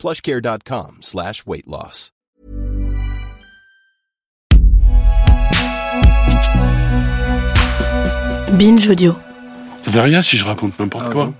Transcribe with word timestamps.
plushcare.com 0.00 0.98
slash 1.02 1.46
weight 1.46 1.66
loss. 1.66 2.10
Binge 8.58 8.88
Audio. 8.88 9.16
Ça 9.82 9.90
fait 9.90 10.00
rien 10.00 10.22
si 10.22 10.36
je 10.36 10.44
raconte 10.44 10.78
n'importe 10.78 11.06
Ah 11.08 11.12
quoi. 11.12 11.32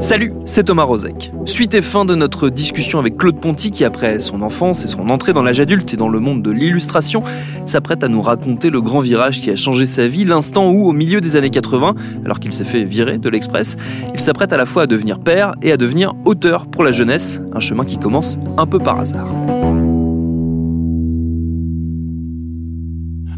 Salut, 0.00 0.32
c'est 0.46 0.64
Thomas 0.64 0.84
Rozek. 0.84 1.30
Suite 1.44 1.74
et 1.74 1.82
fin 1.82 2.06
de 2.06 2.14
notre 2.14 2.48
discussion 2.48 2.98
avec 2.98 3.18
Claude 3.18 3.38
Ponty 3.38 3.70
qui, 3.70 3.84
après 3.84 4.18
son 4.20 4.40
enfance 4.40 4.82
et 4.82 4.86
son 4.86 5.10
entrée 5.10 5.34
dans 5.34 5.42
l'âge 5.42 5.60
adulte 5.60 5.92
et 5.92 5.98
dans 5.98 6.08
le 6.08 6.20
monde 6.20 6.42
de 6.42 6.50
l'illustration, 6.50 7.22
s'apprête 7.66 8.02
à 8.02 8.08
nous 8.08 8.22
raconter 8.22 8.70
le 8.70 8.80
grand 8.80 9.00
virage 9.00 9.42
qui 9.42 9.50
a 9.50 9.56
changé 9.56 9.84
sa 9.84 10.08
vie, 10.08 10.24
l'instant 10.24 10.70
où, 10.70 10.88
au 10.88 10.92
milieu 10.92 11.20
des 11.20 11.36
années 11.36 11.50
80, 11.50 11.94
alors 12.24 12.40
qu'il 12.40 12.54
s'est 12.54 12.64
fait 12.64 12.82
virer 12.82 13.18
de 13.18 13.28
l'Express, 13.28 13.76
il 14.14 14.20
s'apprête 14.20 14.54
à 14.54 14.56
la 14.56 14.64
fois 14.64 14.84
à 14.84 14.86
devenir 14.86 15.20
père 15.20 15.54
et 15.60 15.70
à 15.70 15.76
devenir 15.76 16.14
auteur 16.24 16.66
pour 16.66 16.82
la 16.82 16.92
jeunesse, 16.92 17.42
un 17.52 17.60
chemin 17.60 17.84
qui 17.84 17.98
commence 17.98 18.38
un 18.56 18.66
peu 18.66 18.78
par 18.78 18.98
hasard. 19.00 19.28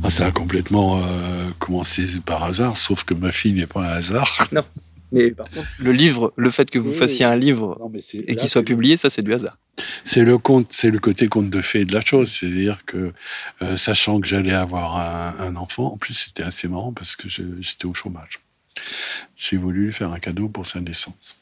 Ah, 0.04 0.10
ça 0.10 0.26
a 0.26 0.30
complètement 0.30 0.98
euh, 0.98 1.00
commencé 1.58 2.06
par 2.24 2.44
hasard, 2.44 2.76
sauf 2.76 3.02
que 3.02 3.14
ma 3.14 3.32
fille 3.32 3.52
n'est 3.52 3.66
pas 3.66 3.80
un 3.80 3.96
hasard. 3.96 4.48
Mais 5.12 5.30
par 5.30 5.48
contre, 5.50 5.66
le 5.78 5.92
livre, 5.92 6.32
le 6.36 6.50
fait 6.50 6.70
que 6.70 6.78
vous 6.78 6.92
fassiez 6.92 7.24
un 7.24 7.36
livre 7.36 7.76
Non, 7.80 7.88
mais 7.88 8.00
c'est- 8.00 8.18
et 8.26 8.34
qu'il 8.36 8.48
soit 8.48 8.62
publié, 8.62 8.96
ça 8.96 9.10
c'est 9.10 9.22
du 9.22 9.32
hasard. 9.34 9.58
C'est 10.04 10.24
le 10.24 10.38
conte, 10.38 10.66
c'est 10.72 10.90
le 10.90 10.98
côté 10.98 11.28
conte 11.28 11.50
de 11.50 11.60
fées 11.62 11.84
de 11.84 11.92
la 11.94 12.00
chose, 12.00 12.30
c'est-à-dire 12.30 12.84
que 12.84 13.12
euh, 13.62 13.76
sachant 13.76 14.20
que 14.20 14.26
j'allais 14.26 14.52
avoir 14.52 14.96
un, 14.98 15.34
un 15.46 15.56
enfant, 15.56 15.92
en 15.92 15.96
plus 15.96 16.14
c'était 16.14 16.42
assez 16.42 16.68
marrant 16.68 16.92
parce 16.92 17.16
que 17.16 17.28
j'étais 17.28 17.86
au 17.86 17.94
chômage. 17.94 18.40
J'ai 19.36 19.56
voulu 19.56 19.86
lui 19.86 19.92
faire 19.92 20.12
un 20.12 20.18
cadeau 20.18 20.48
pour 20.48 20.66
sa 20.66 20.80
naissance. 20.80 21.36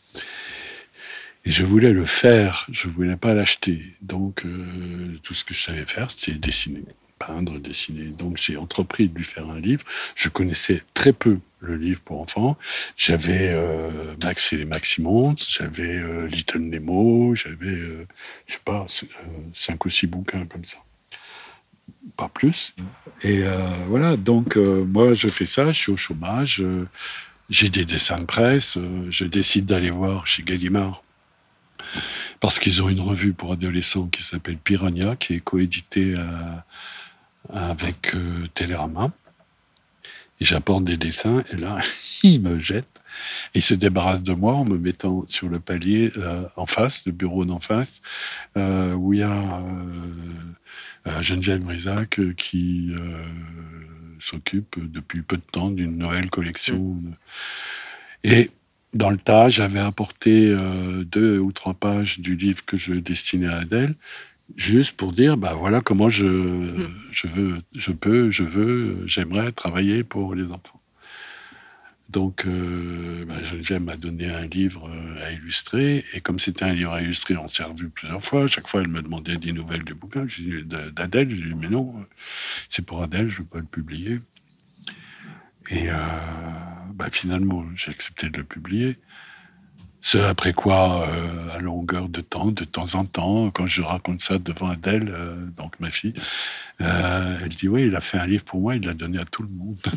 Et 1.44 1.52
je 1.52 1.64
voulais 1.64 1.92
le 1.92 2.04
faire, 2.04 2.66
je 2.70 2.86
voulais 2.88 3.16
pas 3.16 3.34
l'acheter. 3.34 3.82
Donc 4.02 4.44
euh, 4.44 5.16
tout 5.22 5.32
ce 5.34 5.42
que 5.44 5.54
je 5.54 5.62
savais 5.62 5.86
faire, 5.86 6.10
c'était 6.10 6.32
dessiner, 6.38 6.82
peindre, 7.18 7.58
dessiner. 7.58 8.06
Donc 8.06 8.36
j'ai 8.36 8.56
entrepris 8.56 9.08
de 9.08 9.16
lui 9.16 9.24
faire 9.24 9.48
un 9.48 9.58
livre. 9.58 9.84
Je 10.16 10.28
connaissais 10.28 10.82
très 10.92 11.12
peu 11.12 11.38
le 11.60 11.76
livre 11.76 12.00
pour 12.00 12.20
enfants. 12.20 12.56
J'avais 12.96 13.50
euh, 13.50 14.14
Max 14.22 14.52
et 14.52 14.56
les 14.56 14.64
Maximons, 14.64 15.34
j'avais 15.36 15.96
euh, 15.96 16.26
Little 16.26 16.60
Nemo, 16.60 17.34
j'avais, 17.34 17.66
euh, 17.66 18.06
je 18.46 18.54
sais 18.54 18.60
pas, 18.64 18.86
euh, 19.02 19.06
cinq 19.54 19.84
ou 19.84 19.90
six 19.90 20.06
bouquins 20.06 20.46
comme 20.46 20.64
ça. 20.64 20.78
Pas 22.16 22.28
plus. 22.28 22.74
Et 23.22 23.42
voilà, 23.88 24.16
donc 24.16 24.56
moi 24.56 25.12
je 25.12 25.28
fais 25.28 25.44
ça, 25.44 25.70
je 25.70 25.78
suis 25.78 25.92
au 25.92 25.96
chômage, 25.96 26.62
j'ai 27.50 27.68
des 27.68 27.84
dessins 27.84 28.18
de 28.18 28.24
presse, 28.24 28.78
je 29.10 29.24
décide 29.24 29.66
d'aller 29.66 29.90
voir 29.90 30.26
chez 30.26 30.42
Gallimard 30.42 31.02
parce 32.40 32.58
qu'ils 32.58 32.82
ont 32.82 32.88
une 32.88 33.00
revue 33.00 33.32
pour 33.32 33.52
adolescents 33.52 34.06
qui 34.06 34.22
s'appelle 34.22 34.56
Piranha, 34.56 35.16
qui 35.16 35.34
est 35.34 35.40
coéditée 35.40 36.14
avec 37.50 38.14
Télérama. 38.54 39.12
Et 40.40 40.44
j'apporte 40.46 40.84
des 40.84 40.96
dessins, 40.96 41.44
et 41.52 41.56
là, 41.56 41.78
il 42.22 42.40
me 42.40 42.58
jette. 42.58 43.00
Et 43.54 43.58
il 43.58 43.62
se 43.62 43.74
débarrasse 43.74 44.22
de 44.22 44.32
moi 44.32 44.54
en 44.54 44.64
me 44.64 44.78
mettant 44.78 45.26
sur 45.26 45.48
le 45.48 45.60
palier 45.60 46.12
euh, 46.16 46.44
en 46.56 46.66
face, 46.66 47.04
le 47.06 47.12
bureau 47.12 47.44
d'en 47.44 47.60
face, 47.60 48.00
euh, 48.56 48.94
où 48.94 49.12
il 49.12 49.20
y 49.20 49.22
a 49.22 49.62
euh, 51.06 51.22
Geneviève 51.22 51.60
Brisac 51.60 52.20
qui 52.36 52.92
s'occupe 54.20 54.76
depuis 54.78 55.22
peu 55.22 55.36
de 55.36 55.42
temps 55.42 55.70
d'une 55.70 55.96
nouvelle 55.96 56.30
collection. 56.30 56.96
Et 58.22 58.50
dans 58.92 59.10
le 59.10 59.16
tas, 59.16 59.48
j'avais 59.48 59.80
apporté 59.80 60.54
deux 61.06 61.38
ou 61.38 61.52
trois 61.52 61.74
pages 61.74 62.20
du 62.20 62.36
livre 62.36 62.64
que 62.66 62.76
je 62.76 62.92
destinais 62.92 63.46
à 63.46 63.60
Adèle, 63.60 63.94
juste 64.56 64.96
pour 64.96 65.12
dire, 65.12 65.36
bah 65.36 65.54
voilà 65.54 65.80
comment 65.80 66.08
je, 66.08 66.86
je 67.12 67.26
veux, 67.28 67.58
je 67.76 67.92
peux, 67.92 68.30
je 68.30 68.42
veux, 68.44 69.06
j'aimerais 69.06 69.52
travailler 69.52 70.04
pour 70.04 70.34
les 70.34 70.50
enfants. 70.50 70.80
Donc, 72.08 72.44
euh, 72.44 73.24
bah, 73.24 73.40
Geneviève 73.44 73.82
m'a 73.82 73.96
donné 73.96 74.28
un 74.28 74.46
livre 74.46 74.88
euh, 74.92 75.24
à 75.24 75.30
illustrer, 75.30 76.04
et 76.12 76.20
comme 76.20 76.40
c'était 76.40 76.64
un 76.64 76.72
livre 76.74 76.92
à 76.92 77.02
illustrer, 77.02 77.36
on 77.36 77.46
s'est 77.46 77.62
revu 77.62 77.88
plusieurs 77.88 78.24
fois. 78.24 78.48
Chaque 78.48 78.66
fois, 78.66 78.80
elle 78.80 78.88
me 78.88 79.00
demandait 79.00 79.36
des 79.36 79.52
nouvelles 79.52 79.84
du 79.84 79.94
bouquin, 79.94 80.26
J'ai 80.26 80.42
dit, 80.42 80.64
de- 80.64 80.90
d'Adèle. 80.90 81.30
J'ai 81.30 81.50
dit, 81.50 81.54
mais 81.54 81.68
non, 81.68 81.94
euh, 82.00 82.04
c'est 82.68 82.84
pour 82.84 83.00
Adèle, 83.00 83.28
je 83.28 83.36
ne 83.36 83.42
veux 83.42 83.48
pas 83.48 83.58
le 83.60 83.64
publier. 83.64 84.18
Et 85.70 85.88
euh, 85.88 85.94
bah, 86.94 87.10
finalement, 87.12 87.64
j'ai 87.76 87.92
accepté 87.92 88.28
de 88.28 88.38
le 88.38 88.44
publier. 88.44 88.98
Ce 90.00 90.16
après 90.16 90.54
quoi, 90.54 91.06
euh, 91.08 91.50
à 91.50 91.58
longueur 91.58 92.08
de 92.08 92.22
temps, 92.22 92.46
de 92.46 92.64
temps 92.64 92.94
en 92.94 93.04
temps, 93.04 93.50
quand 93.50 93.66
je 93.66 93.82
raconte 93.82 94.20
ça 94.20 94.38
devant 94.38 94.68
Adèle, 94.68 95.12
euh, 95.14 95.46
donc 95.58 95.78
ma 95.78 95.90
fille, 95.90 96.14
euh, 96.80 97.38
elle 97.42 97.50
dit 97.50 97.68
oui, 97.68 97.86
il 97.86 97.94
a 97.94 98.00
fait 98.00 98.18
un 98.18 98.26
livre 98.26 98.44
pour 98.44 98.60
moi, 98.60 98.76
il 98.76 98.86
l'a 98.86 98.94
donné 98.94 99.18
à 99.18 99.26
tout 99.26 99.42
le 99.42 99.50
monde. 99.50 99.78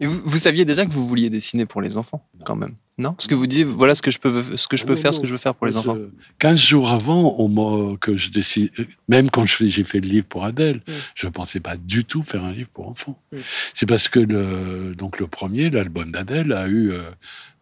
Vous 0.00 0.38
saviez 0.38 0.64
déjà 0.64 0.84
que 0.84 0.92
vous 0.92 1.06
vouliez 1.06 1.30
dessiner 1.30 1.66
pour 1.66 1.80
les 1.80 1.96
enfants, 1.96 2.28
quand 2.44 2.56
même, 2.56 2.74
non 3.02 3.12
Parce 3.12 3.26
que 3.26 3.34
vous 3.34 3.46
disiez, 3.46 3.64
voilà 3.64 3.94
ce 3.94 4.00
que 4.02 4.10
je 4.10 4.18
peux, 4.18 4.42
ce 4.56 4.66
que 4.66 4.76
je 4.78 4.84
peux 4.86 4.94
Non, 4.94 5.00
faire, 5.00 5.10
non. 5.10 5.16
ce 5.16 5.20
que 5.20 5.26
je 5.26 5.32
veux 5.32 5.38
faire 5.38 5.54
pour 5.54 5.66
les 5.66 5.76
enfants. 5.76 5.96
Je- 5.96 6.06
15 6.38 6.58
jours 6.58 6.90
avant, 6.90 7.34
on 7.38 7.48
m'a- 7.48 7.96
que 7.98 8.16
je 8.16 8.30
décide, 8.30 8.70
même 9.08 9.28
quand 9.30 9.44
j'ai 9.44 9.84
fait 9.84 10.00
le 10.00 10.08
livre 10.08 10.26
pour 10.26 10.44
Adèle, 10.44 10.80
Mm. 10.88 10.92
je 11.14 11.26
ne 11.26 11.32
pensais 11.32 11.60
pas 11.60 11.76
du 11.76 12.04
tout 12.04 12.22
faire 12.22 12.42
un 12.44 12.52
livre 12.52 12.70
pour 12.72 12.88
enfants. 12.88 13.20
Mm. 13.32 13.36
C'est 13.74 13.86
parce 13.86 14.08
que 14.08 14.20
le, 14.20 14.94
donc 14.96 15.18
le 15.20 15.26
premier, 15.26 15.68
l'album 15.68 16.10
d'Adèle, 16.12 16.52
a 16.52 16.68
eu 16.68 16.90
euh, 16.92 17.02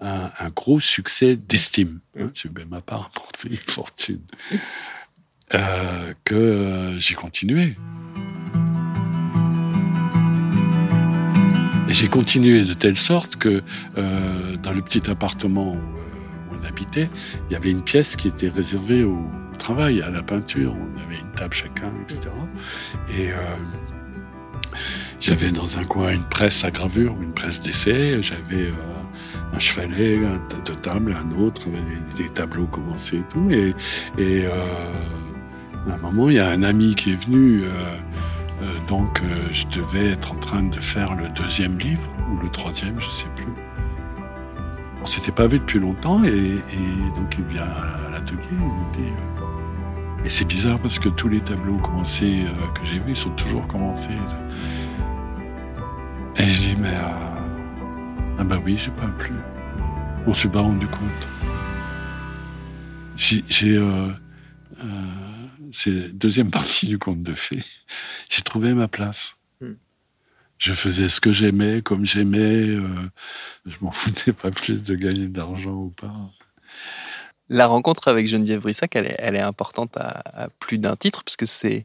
un, 0.01 0.31
un 0.39 0.51
gros 0.51 0.79
succès 0.81 1.37
d'estime. 1.37 2.01
Mm. 2.17 2.23
Hein, 2.23 2.31
Je 2.35 2.49
vais 2.49 2.65
ma 2.65 2.81
part 2.81 3.11
apporter 3.15 3.49
une 3.51 3.57
fortune. 3.57 4.21
Euh, 5.55 6.15
que 6.25 6.35
euh, 6.37 7.01
j'ai 7.01 7.15
continué. 7.15 7.77
Et 11.91 11.93
j'ai 11.93 12.07
continué 12.07 12.63
de 12.63 12.73
telle 12.73 12.97
sorte 12.97 13.35
que 13.35 13.63
euh, 13.99 14.57
dans 14.63 14.71
le 14.71 14.81
petit 14.81 15.11
appartement 15.11 15.73
où, 15.73 15.75
euh, 15.75 16.53
où 16.53 16.55
on 16.61 16.65
habitait, 16.65 17.11
il 17.49 17.53
y 17.53 17.57
avait 17.57 17.73
une 17.73 17.83
pièce 17.83 18.15
qui 18.15 18.29
était 18.29 18.49
réservée 18.49 19.03
au 19.03 19.19
travail, 19.59 20.01
à 20.01 20.09
la 20.09 20.23
peinture. 20.23 20.73
On 20.73 21.01
avait 21.01 21.19
une 21.19 21.33
table 21.33 21.53
chacun, 21.53 21.91
etc. 22.05 22.31
Et 23.19 23.33
euh, 23.33 23.35
j'avais 25.21 25.51
dans 25.51 25.79
un 25.79 25.85
coin 25.85 26.13
une 26.13 26.23
presse 26.23 26.65
à 26.65 26.71
gravure, 26.71 27.17
une 27.21 27.33
presse 27.33 27.61
d'essai. 27.61 28.23
J'avais 28.23 28.73
un 29.53 29.59
chevalet, 29.59 30.25
un 30.25 30.41
de 30.65 30.75
table, 30.75 31.13
un 31.13 31.41
autre, 31.41 31.67
des 32.17 32.29
tableaux 32.29 32.67
commencés 32.67 33.17
et 33.17 33.25
tout. 33.33 33.51
Et, 33.51 33.75
et 34.17 34.47
à 34.47 35.95
un 35.95 35.97
moment, 35.97 36.31
il 36.31 36.37
y 36.37 36.39
a 36.39 36.51
un 36.51 36.63
ami 36.63 36.95
qui 36.95 37.11
est 37.11 37.25
venu. 37.27 37.65
Euh, 38.63 38.71
euh, 38.71 38.87
donc, 38.87 39.21
euh, 39.23 39.49
je 39.53 39.67
devais 39.67 40.11
être 40.11 40.33
en 40.33 40.37
train 40.37 40.63
de 40.63 40.77
faire 40.77 41.15
le 41.15 41.29
deuxième 41.31 41.79
livre, 41.79 42.09
ou 42.31 42.43
le 42.43 42.49
troisième, 42.51 43.01
je 43.01 43.07
ne 43.07 43.13
sais 43.13 43.29
plus. 43.37 43.53
On 45.03 45.07
s'était 45.07 45.33
pas 45.33 45.47
vu 45.47 45.59
depuis 45.59 45.79
longtemps, 45.79 46.23
et, 46.25 46.63
donc 47.17 47.37
il 47.39 47.45
vient 47.45 47.63
à 47.63 48.11
l'atelier, 48.11 48.39
il 48.53 48.59
me 48.59 48.93
dit... 48.95 49.09
euh, 49.09 50.25
et 50.25 50.29
c'est 50.29 50.45
bizarre 50.45 50.79
parce 50.81 50.99
que 50.99 51.09
tous 51.09 51.29
les 51.29 51.41
tableaux 51.41 51.79
commencés 51.79 52.45
euh, 52.45 52.67
que 52.75 52.85
j'ai 52.85 52.99
vus, 53.01 53.17
sont 53.17 53.31
toujours 53.31 53.67
commencés. 53.67 54.11
Et 56.37 56.47
je 56.47 56.61
dis, 56.61 56.77
mais... 56.79 56.89
euh, 56.89 58.39
ah 58.39 58.45
bah 58.45 58.57
oui, 58.65 58.77
j'ai 58.79 58.91
pas 58.91 59.09
plu. 59.19 59.35
On 60.27 60.35
s'est 60.35 60.49
pas 60.49 60.61
rendu 60.61 60.87
compte. 60.87 61.27
J'ai... 63.17 63.43
euh, 63.77 63.83
euh, 63.83 64.09
c'est 65.73 65.91
la 65.91 66.09
deuxième 66.09 66.51
partie 66.59 66.87
du 66.87 66.99
conte 66.99 67.23
de 67.23 67.35
fées. 67.35 67.65
J'ai 68.29 68.43
trouvé 68.43 68.75
ma 68.75 68.89
place. 68.89 69.37
Hmm. 69.61 69.75
Je 70.59 70.73
faisais 70.73 71.09
ce 71.09 71.21
que 71.21 71.33
j'aimais, 71.33 71.83
comme 71.83 72.05
j'aimais. 72.07 72.69
euh, 72.69 73.09
je 73.67 73.77
m'en 73.81 73.93
foutais 73.93 74.33
pas 74.33 74.51
plus 74.51 74.85
de 74.85 74.95
gagner 74.95 75.29
de 75.29 75.39
l'argent 75.39 75.75
ou 75.75 75.91
pas. 75.91 76.15
La 77.49 77.67
rencontre 77.67 78.09
avec 78.09 78.29
Geneviève 78.29 78.61
Brissac, 78.61 78.95
elle 78.95 79.07
est, 79.07 79.17
elle 79.19 79.35
est 79.35 79.41
importante 79.41 79.97
à, 79.97 80.23
à 80.45 80.49
plus 80.49 80.79
d'un 80.79 80.97
titre, 80.97 81.25
parce 81.25 81.37
que 81.37 81.47
c'est 81.47 81.83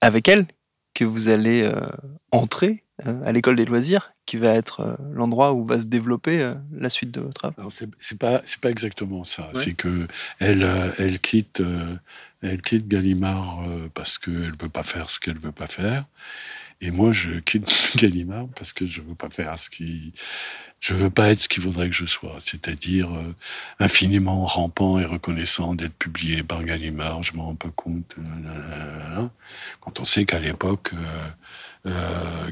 avec 0.00 0.28
elle 0.28 0.46
que 0.94 1.04
vous 1.04 1.28
allez 1.28 1.62
euh, 1.62 1.88
entrer 2.30 2.84
euh, 3.06 3.20
à 3.24 3.32
l'école 3.32 3.56
des 3.56 3.64
loisirs. 3.64 4.13
Qui 4.26 4.36
va 4.36 4.48
être 4.48 4.80
euh, 4.80 4.96
l'endroit 5.12 5.52
où 5.52 5.64
va 5.64 5.80
se 5.80 5.86
développer 5.86 6.40
euh, 6.40 6.54
la 6.72 6.88
suite 6.88 7.10
de 7.10 7.20
votre 7.20 7.44
œuvre. 7.44 7.68
C'est 7.98 8.18
pas 8.18 8.42
c'est 8.44 8.60
pas 8.60 8.70
exactement 8.70 9.24
ça. 9.24 9.50
C'est 9.54 9.74
que 9.74 10.06
elle 10.38 10.62
euh, 10.62 10.90
elle 10.98 11.18
quitte 11.20 11.62
elle 12.42 12.62
quitte 12.62 12.88
Gallimard 12.88 13.64
parce 13.94 14.18
qu'elle 14.18 14.54
veut 14.60 14.68
pas 14.68 14.82
faire 14.82 15.10
ce 15.10 15.20
qu'elle 15.20 15.38
veut 15.38 15.52
pas 15.52 15.66
faire, 15.66 16.04
et 16.80 16.90
moi 16.90 17.12
je 17.12 17.32
quitte 17.40 17.70
Gallimard 17.96 18.48
parce 18.56 18.72
que 18.72 18.86
je 18.86 19.00
veux 19.00 19.14
pas 19.14 19.30
faire 19.30 19.58
ce 19.58 19.70
qui 19.70 20.12
je 20.80 20.92
veux 20.92 21.08
pas 21.08 21.30
être 21.30 21.40
ce 21.40 21.48
qu'il 21.48 21.62
voudrait 21.62 21.88
que 21.88 21.94
je 21.94 22.04
sois, 22.04 22.36
c'est-à-dire 22.40 23.08
infiniment 23.78 24.44
rampant 24.44 24.98
et 24.98 25.06
reconnaissant 25.06 25.74
d'être 25.74 25.94
publié 25.94 26.42
par 26.42 26.62
Gallimard. 26.62 27.22
Je 27.22 27.32
m'en 27.34 27.46
rends 27.46 27.54
pas 27.54 27.70
compte. 27.74 28.14
quand 29.80 30.00
on 30.00 30.04
sait 30.04 30.26
qu'à 30.26 30.40
l'époque 30.40 30.90
euh, 30.92 31.28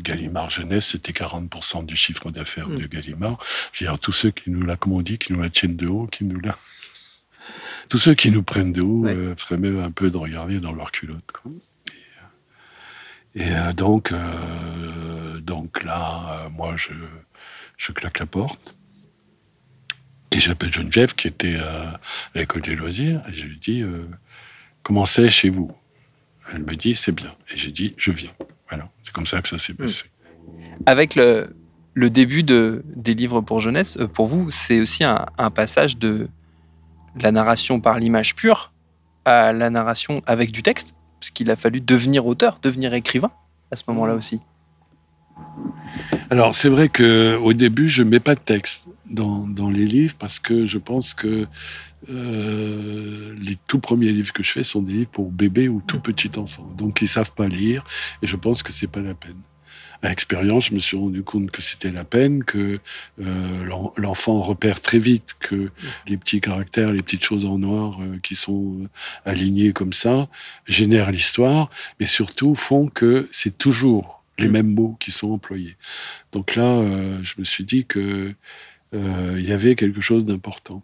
Gallimard 0.00 0.50
Jeunesse, 0.50 0.88
c'était 0.88 1.12
40% 1.12 1.86
du 1.86 1.96
chiffre 1.96 2.30
d'affaires 2.30 2.68
de 2.68 2.84
mm. 2.84 2.88
Gallimard. 2.88 3.38
Je 3.72 3.84
veux 3.84 3.90
dire, 3.90 3.98
tous 3.98 4.12
ceux 4.12 4.30
qui 4.30 4.50
nous 4.50 4.62
la, 4.62 4.76
comme 4.76 4.92
on 4.92 5.02
dit, 5.02 5.18
qui 5.18 5.32
nous 5.32 5.40
la 5.40 5.50
tiennent 5.50 5.76
de 5.76 5.86
haut, 5.86 6.06
qui 6.06 6.24
nous 6.24 6.40
la... 6.40 6.58
Tous 7.88 7.98
ceux 7.98 8.14
qui 8.14 8.30
nous 8.30 8.42
prennent 8.42 8.72
de 8.72 8.82
haut 8.82 9.06
euh, 9.06 9.34
feraient 9.36 9.58
même 9.58 9.80
un 9.80 9.90
peu 9.90 10.10
de 10.10 10.16
regarder 10.16 10.60
dans 10.60 10.72
leur 10.72 10.92
culotte. 10.92 11.32
Et, 13.34 13.50
euh, 13.50 13.72
donc, 13.72 14.12
donc 15.40 15.82
là, 15.82 16.48
moi, 16.50 16.74
je, 16.76 16.92
je 17.78 17.92
claque 17.92 18.18
la 18.18 18.26
porte. 18.26 18.76
Et 20.30 20.40
j'appelle 20.40 20.72
Geneviève, 20.72 21.14
qui 21.14 21.28
était 21.28 21.56
à 21.56 22.00
l'école 22.34 22.62
des 22.62 22.76
loisirs, 22.76 23.22
et 23.28 23.34
je 23.34 23.46
lui 23.46 23.58
dis 23.58 23.82
Comment 24.82 25.06
c'est 25.06 25.30
chez 25.30 25.48
vous? 25.48 25.70
Elle 26.52 26.64
me 26.64 26.76
dit 26.76 26.94
C'est 26.94 27.12
bien. 27.12 27.34
Et 27.52 27.56
j'ai 27.56 27.70
dit 27.70 27.94
Je 27.96 28.12
viens. 28.12 28.30
C'est 29.02 29.12
comme 29.12 29.26
ça 29.26 29.42
que 29.42 29.48
ça 29.48 29.58
s'est 29.58 29.74
passé. 29.74 30.04
Avec 30.86 31.14
le, 31.14 31.54
le 31.94 32.10
début 32.10 32.42
de, 32.42 32.82
des 32.96 33.14
livres 33.14 33.40
pour 33.40 33.60
jeunesse, 33.60 33.96
euh, 34.00 34.06
pour 34.06 34.26
vous, 34.26 34.50
c'est 34.50 34.80
aussi 34.80 35.04
un, 35.04 35.50
passage 35.54 35.98
de 35.98 36.28
la 37.20 37.32
narration 37.32 37.80
par 37.80 37.98
l'image 37.98 38.34
pure 38.34 38.72
à 39.24 39.52
la 39.52 39.70
narration 39.70 40.22
avec 40.26 40.50
du 40.50 40.62
texte, 40.62 40.94
parce 41.20 41.30
qu'il 41.30 41.50
a 41.50 41.56
fallu 41.56 41.80
devenir 41.80 42.26
auteur, 42.26 42.58
devenir 42.62 42.94
écrivain 42.94 43.30
à 43.70 43.76
ce 43.76 43.84
moment-là 43.88 44.14
aussi. 44.14 44.40
Alors 46.30 46.54
c'est 46.54 46.68
vrai 46.68 46.88
que 46.88 47.36
au 47.36 47.52
début 47.52 47.88
je 47.88 48.02
mets 48.02 48.20
pas 48.20 48.34
de 48.34 48.40
texte 48.40 48.88
dans, 49.08 49.46
dans 49.46 49.70
les 49.70 49.84
livres 49.84 50.14
parce 50.18 50.38
que 50.38 50.66
je 50.66 50.78
pense 50.78 51.14
que 51.14 51.46
euh, 52.10 53.34
les 53.40 53.56
tout 53.66 53.78
premiers 53.78 54.10
livres 54.10 54.32
que 54.32 54.42
je 54.42 54.50
fais 54.50 54.64
sont 54.64 54.82
des 54.82 54.92
livres 54.92 55.10
pour 55.10 55.30
bébés 55.30 55.68
ou 55.68 55.82
tout 55.86 56.00
petits 56.00 56.30
enfants. 56.36 56.68
Donc 56.76 57.02
ils 57.02 57.08
savent 57.08 57.32
pas 57.34 57.48
lire 57.48 57.84
et 58.22 58.26
je 58.26 58.36
pense 58.36 58.62
que 58.62 58.72
c'est 58.72 58.88
pas 58.88 59.00
la 59.00 59.14
peine. 59.14 59.40
À 60.04 60.10
expérience, 60.10 60.66
je 60.66 60.74
me 60.74 60.80
suis 60.80 60.96
rendu 60.96 61.22
compte 61.22 61.52
que 61.52 61.62
c'était 61.62 61.92
la 61.92 62.02
peine, 62.02 62.42
que 62.42 62.80
euh, 63.20 63.90
l'enfant 63.96 64.42
repère 64.42 64.80
très 64.80 64.98
vite 64.98 65.36
que 65.38 65.70
les 66.08 66.16
petits 66.16 66.40
caractères, 66.40 66.92
les 66.92 67.02
petites 67.02 67.22
choses 67.22 67.44
en 67.44 67.58
noir 67.58 68.02
euh, 68.02 68.18
qui 68.20 68.34
sont 68.34 68.88
alignées 69.24 69.72
comme 69.72 69.92
ça 69.92 70.28
génèrent 70.66 71.12
l'histoire, 71.12 71.70
mais 72.00 72.06
surtout 72.06 72.56
font 72.56 72.88
que 72.88 73.28
c'est 73.30 73.56
toujours 73.56 74.24
les 74.38 74.48
mm. 74.48 74.52
mêmes 74.52 74.74
mots 74.74 74.96
qui 74.98 75.12
sont 75.12 75.30
employés. 75.30 75.76
Donc 76.32 76.56
là, 76.56 76.82
je 77.22 77.34
me 77.38 77.44
suis 77.44 77.62
dit 77.62 77.84
que 77.86 78.34
il 78.92 79.48
y 79.48 79.52
avait 79.52 79.76
quelque 79.76 80.00
chose 80.00 80.26
d'important. 80.26 80.82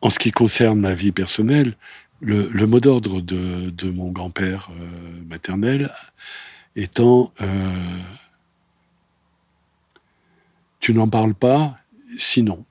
En 0.00 0.10
ce 0.10 0.18
qui 0.18 0.30
concerne 0.30 0.78
ma 0.80 0.94
vie 0.94 1.12
personnelle, 1.12 1.74
le, 2.20 2.66
mot 2.66 2.80
d'ordre 2.80 3.20
de, 3.20 3.90
mon 3.90 4.10
grand-père 4.10 4.68
euh, 4.70 4.86
maternel 5.28 5.92
étant 6.76 7.32
euh, 7.40 7.98
Tu 10.80 10.94
n'en 10.94 11.08
parles 11.08 11.34
pas, 11.34 11.76
sinon. 12.16 12.64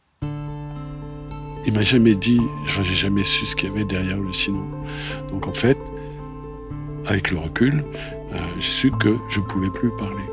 Il 1.66 1.74
m'a 1.74 1.84
jamais 1.84 2.16
dit, 2.16 2.40
enfin, 2.64 2.84
j'ai 2.84 2.96
jamais 2.96 3.26
su 3.26 3.46
ce 3.46 3.56
qu'il 3.56 3.68
y 3.68 3.72
avait 3.72 3.84
derrière 3.84 4.20
le 4.20 4.32
sinon. 4.32 4.66
Donc 5.30 5.48
en 5.48 5.54
fait, 5.54 5.78
avec 7.06 7.32
le 7.32 7.40
recul, 7.40 7.84
euh, 8.32 8.38
j'ai 8.60 8.72
su 8.72 8.92
que 8.92 9.18
je 9.30 9.42
ne 9.42 9.46
pouvais 9.46 9.70
plus 9.70 9.92
parler. 9.98 10.24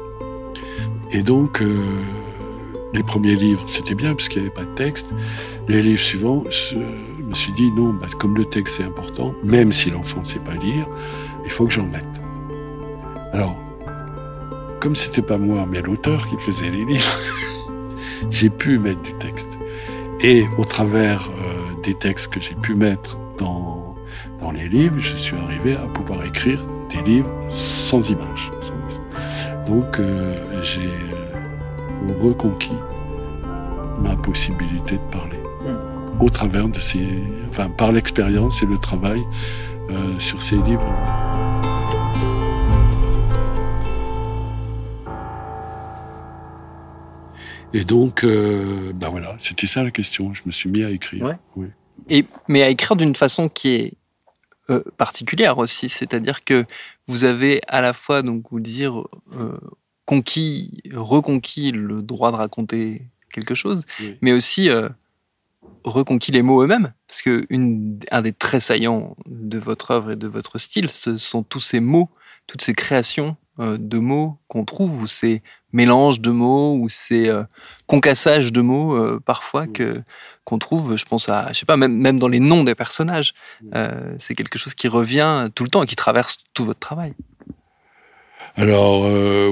Et 1.11 1.23
donc, 1.23 1.63
les 2.93 3.03
premiers 3.05 3.37
livres, 3.37 3.63
c'était 3.69 3.95
bien 3.95 4.15
parce 4.15 4.29
qu'il 4.29 4.43
n'y 4.43 4.49
avait 4.49 4.55
pas 4.55 4.65
de 4.65 4.75
texte. 4.75 5.15
Les 5.67 5.81
livres 5.81 6.03
suivants, 6.03 6.45
je 6.51 6.77
me 7.23 7.35
suis 7.35 7.53
dit 7.53 7.73
non, 7.73 7.95
bah, 7.95 8.07
comme 8.19 8.37
le 8.37 8.45
texte 8.45 8.81
est 8.81 8.85
important, 8.85 9.35
même 9.43 9.73
si 9.73 9.91
l'enfant 9.91 10.21
ne 10.21 10.25
sait 10.25 10.39
pas 10.39 10.53
lire, 10.55 10.87
il 11.45 11.51
faut 11.51 11.67
que 11.67 11.73
j'en 11.73 11.87
mette. 11.87 12.05
Alors, 13.33 13.57
comme 14.81 14.95
c'était 14.95 15.23
pas 15.23 15.39
moi, 15.39 15.67
mais 15.71 15.81
l'auteur 15.81 16.29
qui 16.29 16.37
faisait 16.39 16.71
les 16.71 16.85
livres, 16.85 17.19
j'ai 18.31 18.51
pu 18.51 18.79
mettre 18.79 19.01
du 19.03 19.15
texte. 19.15 19.59
Et 20.21 20.45
au 20.59 20.65
travers 20.65 21.31
euh, 21.39 21.83
des 21.83 21.95
textes 21.95 22.33
que 22.33 22.41
j'ai 22.41 22.55
pu 22.55 22.75
mettre 22.75 23.19
dans, 23.39 23.95
dans 24.41 24.53
les 24.53 24.69
livres, 24.69 24.99
je 24.99 25.17
suis 25.17 25.37
arrivé 25.37 25.77
à 25.77 25.87
pouvoir 25.87 26.25
écrire 26.25 26.63
des 26.91 27.11
livres 27.11 27.31
sans 27.51 28.11
images. 28.11 28.53
Donc, 29.67 29.99
euh, 29.99 30.63
j'ai 30.63 30.91
reconquis 32.23 32.77
ma 34.03 34.15
possibilité 34.17 34.97
de 34.97 35.11
parler 35.11 35.44
au 36.21 36.29
travers 36.29 36.69
de 36.69 36.81
ces, 36.81 37.07
enfin, 37.51 37.69
par 37.71 37.93
l'expérience 37.93 38.63
et 38.63 38.67
le 38.67 38.79
travail 38.79 39.23
euh, 39.91 40.19
sur 40.19 40.43
ces 40.43 40.57
livres. 40.57 40.87
Et 47.73 47.85
donc, 47.85 48.23
euh, 48.23 48.93
ben 48.95 49.09
voilà, 49.09 49.37
c'était 49.41 49.67
ça 49.67 49.83
la 49.83 49.91
question. 49.91 50.33
Je 50.33 50.43
me 50.47 50.53
suis 50.53 50.71
mis 50.71 50.85
à 50.85 50.91
écrire. 50.91 51.37
Et, 52.09 52.25
mais 52.49 52.63
à 52.63 52.69
écrire 52.69 52.97
d'une 52.97 53.17
façon 53.17 53.49
qui 53.49 53.69
est 53.71 53.93
euh, 54.71 54.83
particulière 54.97 55.59
aussi, 55.59 55.89
c'est-à-dire 55.89 56.45
que 56.45 56.65
vous 57.09 57.25
avez 57.25 57.61
à 57.67 57.81
la 57.81 57.93
fois, 57.93 58.23
donc 58.23 58.45
vous 58.51 58.61
dire, 58.61 59.03
conquis, 60.05 60.83
reconquis 60.95 61.73
le 61.73 62.01
droit 62.01 62.31
de 62.31 62.37
raconter 62.37 63.03
quelque 63.33 63.57
chose, 63.57 63.85
mais 64.23 64.33
aussi 64.33 64.71
reconquis 65.85 66.33
les 66.33 66.43
mots 66.43 66.63
eux-mêmes, 66.63 66.93
parce 67.07 67.23
que 67.23 67.47
une, 67.51 68.01
un 68.11 68.23
des 68.23 68.33
traits 68.33 68.63
saillants 68.63 69.17
de 69.27 69.59
votre 69.59 69.91
œuvre 69.91 70.13
et 70.13 70.17
de 70.17 70.27
votre 70.27 70.59
style, 70.59 70.89
ce 70.91 71.19
sont 71.19 71.43
tous 71.43 71.61
ces 71.61 71.81
mots, 71.81 72.09
toutes 72.47 72.63
ces 72.63 72.75
créations 72.75 73.37
euh, 73.61 73.77
de 73.79 73.99
mots 73.99 74.39
qu'on 74.49 74.65
trouve, 74.65 75.03
ou 75.03 75.07
ces 75.07 75.43
mélanges 75.73 76.21
de 76.21 76.31
mots, 76.31 76.77
ou 76.77 76.89
ces 76.89 77.29
euh, 77.29 77.45
concassages 77.87 78.53
de 78.53 78.61
mots 78.61 78.97
euh, 78.97 79.21
parfois 79.25 79.67
que 79.67 80.03
qu'on 80.45 80.59
trouve. 80.59 80.97
Je 80.97 81.05
pense 81.05 81.29
à, 81.29 81.53
je 81.53 81.61
sais 81.61 81.67
pas, 81.67 81.77
même 81.77 81.95
même 81.95 82.19
dans 82.19 82.29
les 82.29 82.41
noms 82.41 82.65
des 82.65 82.75
personnages, 82.75 83.33
c'est 84.19 84.35
quelque 84.35 84.59
chose 84.59 84.75
qui 84.75 84.89
revient 84.89 85.49
tout 85.55 85.65
le 85.65 85.71
temps 85.71 85.83
et 85.83 85.87
qui 85.87 85.97
traverse 85.97 86.39
tout 86.53 86.65
votre 86.65 86.81
travail. 86.81 87.15
Alors 88.57 89.03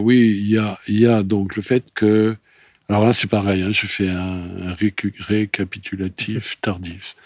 oui, 0.02 0.38
il 0.38 0.50
y 0.50 0.58
a, 0.58 0.78
y 0.88 1.06
a 1.06 1.22
donc 1.22 1.56
le 1.56 1.62
fait 1.62 1.92
que 1.94 2.36
alors 2.88 3.06
là, 3.06 3.12
c'est 3.12 3.28
pareil, 3.28 3.62
hein, 3.62 3.72
je 3.72 3.86
fais 3.86 4.08
un, 4.08 4.74
récapitulatif 4.74 6.60
tardif. 6.60 7.16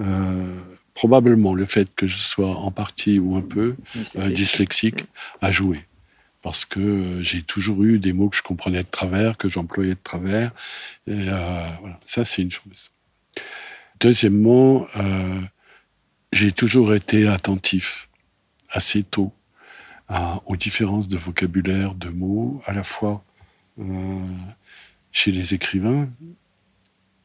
Euh, 0.00 0.60
probablement 0.94 1.54
le 1.54 1.64
fait 1.64 1.88
que 1.94 2.06
je 2.06 2.16
sois 2.16 2.56
en 2.56 2.70
partie 2.70 3.18
ou 3.18 3.36
un 3.36 3.42
peu 3.42 3.76
dyslexique, 4.16 5.02
euh, 5.02 5.46
a 5.46 5.50
joué. 5.50 5.84
Parce 6.42 6.64
que 6.64 6.80
euh, 6.80 7.22
j'ai 7.22 7.42
toujours 7.42 7.82
eu 7.82 7.98
des 7.98 8.12
mots 8.12 8.28
que 8.28 8.36
je 8.36 8.42
comprenais 8.42 8.82
de 8.82 8.88
travers, 8.90 9.36
que 9.36 9.48
j'employais 9.48 9.94
de 9.94 10.02
travers. 10.02 10.52
Et 11.06 11.24
voilà, 11.24 12.00
ça, 12.04 12.24
c'est 12.24 12.42
une 12.42 12.50
chose. 12.50 12.90
Deuxièmement, 14.00 14.86
j'ai 16.32 16.52
toujours 16.52 16.94
été 16.94 17.28
attentif 17.28 18.08
assez 18.70 19.02
tôt 19.02 19.32
aux 20.46 20.56
différences 20.56 21.08
de 21.08 21.16
vocabulaire, 21.16 21.94
de 21.94 22.08
mots, 22.08 22.60
à 22.66 22.72
la 22.72 22.84
fois 22.84 23.24
chez 25.12 25.32
les 25.32 25.54
écrivains, 25.54 26.08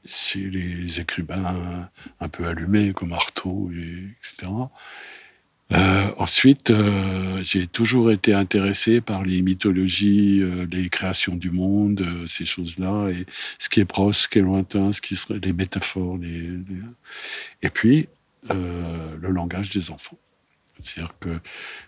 chez 0.06 0.50
les 0.50 1.00
écrivains 1.00 1.90
un 2.20 2.30
peu 2.30 2.46
allumés 2.46 2.94
comme 2.94 3.14
Artaud, 3.14 3.72
etc. 3.72 4.48
Euh, 5.74 6.12
ensuite, 6.18 6.70
euh, 6.70 7.42
j'ai 7.44 7.66
toujours 7.66 8.12
été 8.12 8.34
intéressé 8.34 9.00
par 9.00 9.24
les 9.24 9.42
mythologies, 9.42 10.42
euh, 10.42 10.66
les 10.70 10.90
créations 10.90 11.36
du 11.36 11.50
monde, 11.50 12.06
ces 12.28 12.46
choses-là, 12.46 13.10
et 13.10 13.26
ce 13.58 13.70
qui 13.70 13.80
est 13.80 13.86
proche, 13.86 14.24
ce 14.24 14.28
qui 14.28 14.40
est 14.40 14.42
lointain, 14.42 14.92
ce 14.92 15.02
qui 15.02 15.16
serait 15.16 15.40
les 15.42 15.54
métaphores, 15.54 16.20
et 17.62 17.70
puis 17.70 18.10
le 18.50 19.30
langage 19.30 19.70
des 19.70 19.92
enfants. 19.92 20.18
C'est-à-dire 20.82 21.14
que 21.20 21.40